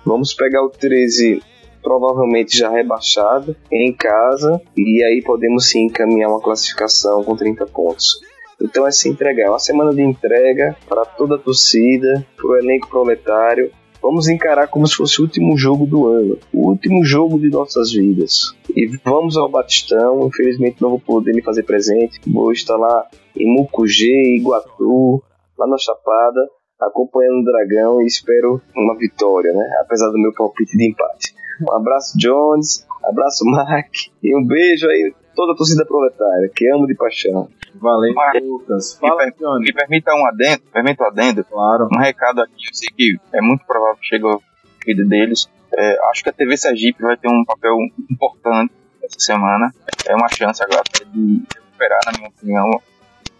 Vamos 0.05 0.33
pegar 0.33 0.63
o 0.63 0.69
13 0.69 1.41
provavelmente 1.85 2.57
já 2.57 2.71
rebaixado 2.71 3.55
em 3.71 3.93
casa 3.93 4.59
e 4.75 5.03
aí 5.03 5.21
podemos 5.21 5.69
sim 5.69 5.85
encaminhar 5.85 6.31
uma 6.31 6.41
classificação 6.41 7.23
com 7.23 7.35
30 7.35 7.67
pontos. 7.67 8.19
Então 8.59 8.87
é 8.87 8.91
se 8.91 9.07
entregar, 9.07 9.45
é 9.45 9.49
uma 9.49 9.59
semana 9.59 9.93
de 9.93 10.01
entrega 10.01 10.75
para 10.87 11.05
toda 11.05 11.35
a 11.35 11.37
torcida, 11.37 12.25
para 12.35 12.47
o 12.47 12.57
elenco 12.57 12.89
proletário. 12.89 13.71
Vamos 14.05 14.27
encarar 14.27 14.67
como 14.67 14.85
se 14.85 14.97
fosse 14.97 15.19
o 15.19 15.23
último 15.23 15.57
jogo 15.57 15.87
do 15.87 16.05
ano, 16.05 16.37
o 16.53 16.69
último 16.69 17.03
jogo 17.03 17.39
de 17.39 17.49
nossas 17.49 17.91
vidas. 17.91 18.55
E 18.69 18.85
vamos 19.03 19.35
ao 19.35 19.49
Batistão, 19.49 20.27
infelizmente 20.27 20.79
não 20.79 20.91
vou 20.91 20.99
poder 20.99 21.33
me 21.33 21.41
fazer 21.41 21.63
presente, 21.63 22.21
vou 22.27 22.51
estar 22.51 22.77
lá 22.77 23.07
em 23.35 23.51
Mucugê, 23.51 24.35
Iguatu, 24.35 25.23
lá 25.57 25.65
na 25.65 25.79
Chapada, 25.79 26.47
acompanhando 26.79 27.39
o 27.39 27.45
Dragão 27.45 27.99
e 27.99 28.05
espero 28.05 28.61
uma 28.77 28.95
vitória, 28.95 29.51
né? 29.51 29.67
Apesar 29.81 30.11
do 30.11 30.19
meu 30.19 30.31
palpite 30.35 30.77
de 30.77 30.87
empate. 30.87 31.33
Um 31.67 31.73
abraço, 31.73 32.15
Jones, 32.15 32.85
abraço, 33.03 33.43
Mark, 33.43 33.91
e 34.21 34.37
um 34.37 34.45
beijo 34.45 34.87
aí 34.87 35.15
toda 35.35 35.53
a 35.53 35.55
torcida 35.55 35.83
proletária, 35.83 36.51
que 36.55 36.71
amo 36.71 36.85
de 36.85 36.93
paixão. 36.93 37.49
Valeu, 37.79 38.13
Mas, 38.13 38.43
Lucas. 38.43 38.97
Fala, 38.99 39.25
me, 39.25 39.31
per 39.31 39.59
me 39.59 39.73
permita 39.73 40.15
um 40.15 40.25
adendo, 40.25 40.63
permita 40.71 41.03
um 41.03 41.07
adendo. 41.07 41.43
Claro. 41.43 41.87
Um 41.93 41.99
recado 41.99 42.41
aqui, 42.41 42.65
eu 42.69 42.73
sei 42.73 42.89
que 42.95 43.17
é 43.33 43.41
muito 43.41 43.65
provável 43.65 43.97
que 43.97 44.07
chegue 44.07 44.25
ao 44.25 44.41
vídeo 44.85 45.07
deles. 45.07 45.49
É, 45.77 45.99
acho 46.09 46.23
que 46.23 46.29
a 46.29 46.33
TV 46.33 46.55
Sergipe 46.55 47.01
vai 47.01 47.17
ter 47.17 47.27
um 47.27 47.43
papel 47.43 47.75
importante 48.09 48.73
essa 49.03 49.19
semana. 49.19 49.73
É 50.07 50.15
uma 50.15 50.29
chance 50.29 50.63
agora 50.63 50.83
de 51.11 51.43
recuperar, 51.53 51.99
na 52.05 52.17
minha 52.17 52.29
opinião, 52.29 52.69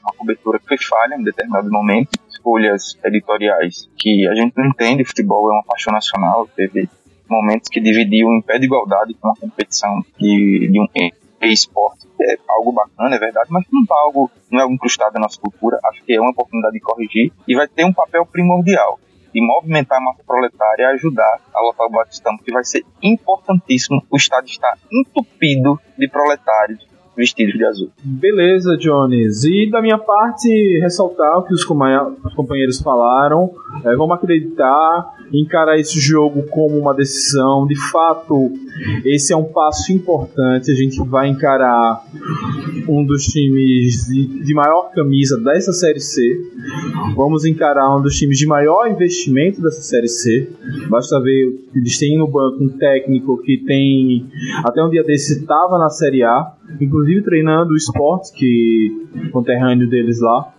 uma 0.04 0.13
cobertura 0.17 0.60
que 0.60 0.67
foi 0.67 0.78
falha 0.78 1.15
em 1.15 1.24
determinado 1.24 1.71
momento. 1.71 2.10
Escolhas 2.30 2.98
editoriais 3.04 3.89
que 3.98 4.28
a 4.28 4.36
gente 4.36 4.54
não 4.58 4.67
entende. 4.67 5.06
Futebol 5.06 5.50
é 5.50 5.54
uma 5.54 5.63
paixão 5.63 5.93
nacional. 5.93 6.48
Teve 6.56 6.89
momentos 7.30 7.69
que 7.69 7.80
dividiam 7.80 8.34
em 8.34 8.41
pé 8.41 8.60
de 8.60 8.65
igualdade 8.65 9.13
com 9.15 9.30
a 9.30 9.36
competição 9.36 10.04
de, 10.19 10.69
de 10.71 10.80
um 10.80 10.88
esporte 11.41 12.08
é 12.21 12.38
algo 12.48 12.71
bacana, 12.71 13.15
é 13.15 13.19
verdade, 13.19 13.48
mas 13.50 13.65
não 13.71 13.86
tá 13.86 13.95
algo, 13.95 14.32
não 14.50 14.60
é 14.60 14.63
algo 14.63 14.74
incrustado 14.74 15.13
na 15.15 15.21
nossa 15.21 15.39
cultura. 15.39 15.80
Acho 15.86 16.04
que 16.04 16.13
é 16.13 16.19
uma 16.19 16.32
oportunidade 16.32 16.74
de 16.74 16.80
corrigir 16.80 17.32
e 17.48 17.56
vai 17.56 17.67
ter 17.67 17.86
um 17.86 17.93
papel 17.93 18.26
primordial 18.26 19.00
de 19.34 19.45
movimentar 19.45 19.98
a 19.98 20.02
massa 20.02 20.24
proletária 20.26 20.84
e 20.84 20.86
ajudar 20.93 21.41
a 21.54 21.62
lotar 21.62 21.88
o 21.88 21.89
Batistão, 21.89 22.38
porque 22.38 22.54
vai 22.54 22.63
ser 22.63 22.86
importantíssimo. 23.04 24.02
O 24.10 24.15
Estado 24.15 24.48
está 24.48 24.78
entupido 24.89 25.78
de 25.98 26.08
proletários 26.08 26.88
vestidos 27.15 27.54
de 27.54 27.65
azul. 27.65 27.89
Beleza, 28.04 28.75
Jones. 28.78 29.43
E 29.43 29.69
da 29.69 29.82
minha 29.82 29.97
parte, 29.97 30.80
ressaltar 30.80 31.39
o 31.39 31.43
que 31.43 31.54
os 31.54 31.63
companheiros 31.63 32.80
falaram. 32.82 33.51
É, 33.84 33.95
vamos 33.95 34.15
acreditar, 34.15 35.15
encarar 35.34 35.80
esse 35.80 35.99
jogo 35.99 36.43
como 36.43 36.78
uma 36.78 36.93
decisão. 36.93 37.65
De 37.65 37.75
fato, 37.91 38.51
esse 39.06 39.34
é 39.34 39.38
um 39.38 39.45
passo 39.45 39.91
importante. 39.91 40.71
A 40.71 40.75
gente 40.75 41.01
vai 41.08 41.28
encarar 41.28 42.04
um 42.88 43.06
dos 43.06 43.23
times 43.25 44.06
de, 44.06 44.43
de 44.43 44.54
maior 44.54 44.91
camisa 44.91 45.38
dessa 45.39 45.71
Série 45.71 45.99
C. 45.99 46.21
Vamos 47.15 47.45
encarar 47.45 47.95
um 47.95 48.01
dos 48.01 48.15
times 48.17 48.38
de 48.38 48.45
maior 48.45 48.89
investimento 48.89 49.62
dessa 49.62 49.82
Série 49.82 50.08
C. 50.08 50.49
Basta 50.89 51.19
ver 51.21 51.51
que 51.71 51.80
eles 51.80 51.97
têm 51.97 52.17
no 52.17 52.28
banco 52.28 52.63
um 52.63 52.69
técnico 52.69 53.38
que 53.41 53.58
tem, 53.65 54.25
até 54.63 54.84
um 54.84 54.89
dia 54.89 55.04
desse, 55.04 55.39
estava 55.39 55.78
na 55.78 55.89
Série 55.89 56.23
A 56.23 56.54
inclusive 56.80 57.23
treinando 57.23 57.71
o 57.71 57.78
esporte, 57.78 58.34
que 58.34 59.30
conterrâneo 59.32 59.89
deles 59.89 60.19
lá. 60.21 60.54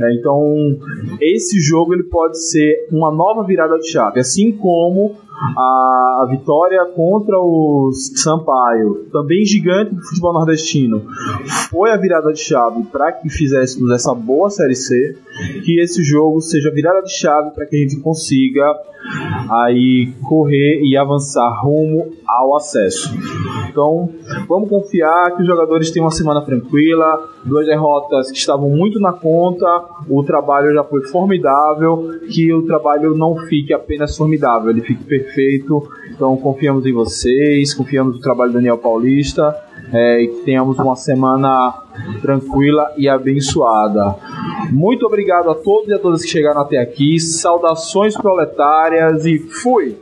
É, 0.00 0.14
então, 0.18 0.78
esse 1.20 1.60
jogo 1.60 1.94
ele 1.94 2.04
pode 2.04 2.42
ser 2.50 2.88
uma 2.90 3.12
nova 3.12 3.44
virada 3.44 3.78
de 3.78 3.88
chave, 3.88 4.18
assim 4.18 4.52
como 4.52 5.14
a, 5.56 6.22
a 6.22 6.28
vitória 6.30 6.84
contra 6.86 7.36
o 7.38 7.90
Sampaio, 7.92 9.06
também 9.12 9.44
gigante 9.44 9.94
do 9.94 10.02
futebol 10.02 10.32
nordestino, 10.32 11.02
foi 11.70 11.90
a 11.90 11.96
virada 11.96 12.32
de 12.32 12.40
chave 12.40 12.84
para 12.84 13.12
que 13.12 13.28
fizéssemos 13.28 13.90
essa 13.90 14.14
boa 14.14 14.50
Série 14.50 14.74
C, 14.74 15.16
que 15.64 15.80
esse 15.80 16.02
jogo 16.02 16.40
seja 16.40 16.72
virada 16.72 17.02
de 17.02 17.12
chave 17.12 17.50
para 17.54 17.66
que 17.66 17.76
a 17.76 17.80
gente 17.80 18.00
consiga 18.00 18.64
aí 19.50 20.12
correr 20.22 20.80
e 20.82 20.96
avançar 20.96 21.48
rumo 21.62 22.12
ao 22.26 22.56
acesso. 22.56 23.10
Então, 23.68 24.08
vamos 24.48 24.68
confiar 24.68 25.36
que 25.36 25.42
os 25.42 25.46
jogadores 25.46 25.90
têm 25.90 26.02
uma 26.02 26.10
semana 26.10 26.40
tranquila, 26.40 27.28
duas 27.44 27.66
derrotas 27.66 28.30
que 28.30 28.38
estavam 28.38 28.70
muito 28.70 28.98
na 28.98 29.12
conta, 29.12 29.66
o 30.08 30.22
trabalho 30.22 30.72
já 30.72 30.82
foi 30.82 31.02
formidável, 31.02 32.10
que 32.30 32.52
o 32.52 32.66
trabalho 32.66 33.14
não 33.14 33.36
fique 33.36 33.72
apenas 33.72 34.16
formidável, 34.16 34.70
ele 34.70 34.80
fique 34.80 35.04
perfeito. 35.04 35.86
Então, 36.10 36.36
confiamos 36.36 36.86
em 36.86 36.92
vocês, 36.92 37.74
confiamos 37.74 38.16
no 38.16 38.20
trabalho 38.20 38.52
do 38.52 38.54
Daniel 38.54 38.78
Paulista 38.78 39.54
é, 39.92 40.22
e 40.22 40.28
que 40.28 40.44
tenhamos 40.44 40.78
uma 40.78 40.96
semana 40.96 41.83
tranquila 42.20 42.92
e 42.96 43.08
abençoada. 43.08 44.16
Muito 44.70 45.06
obrigado 45.06 45.50
a 45.50 45.54
todos 45.54 45.88
e 45.88 45.94
a 45.94 45.98
todas 45.98 46.22
que 46.22 46.28
chegaram 46.28 46.60
até 46.60 46.78
aqui. 46.78 47.18
Saudações 47.20 48.16
proletárias 48.16 49.24
e 49.26 49.38
fui! 49.38 49.96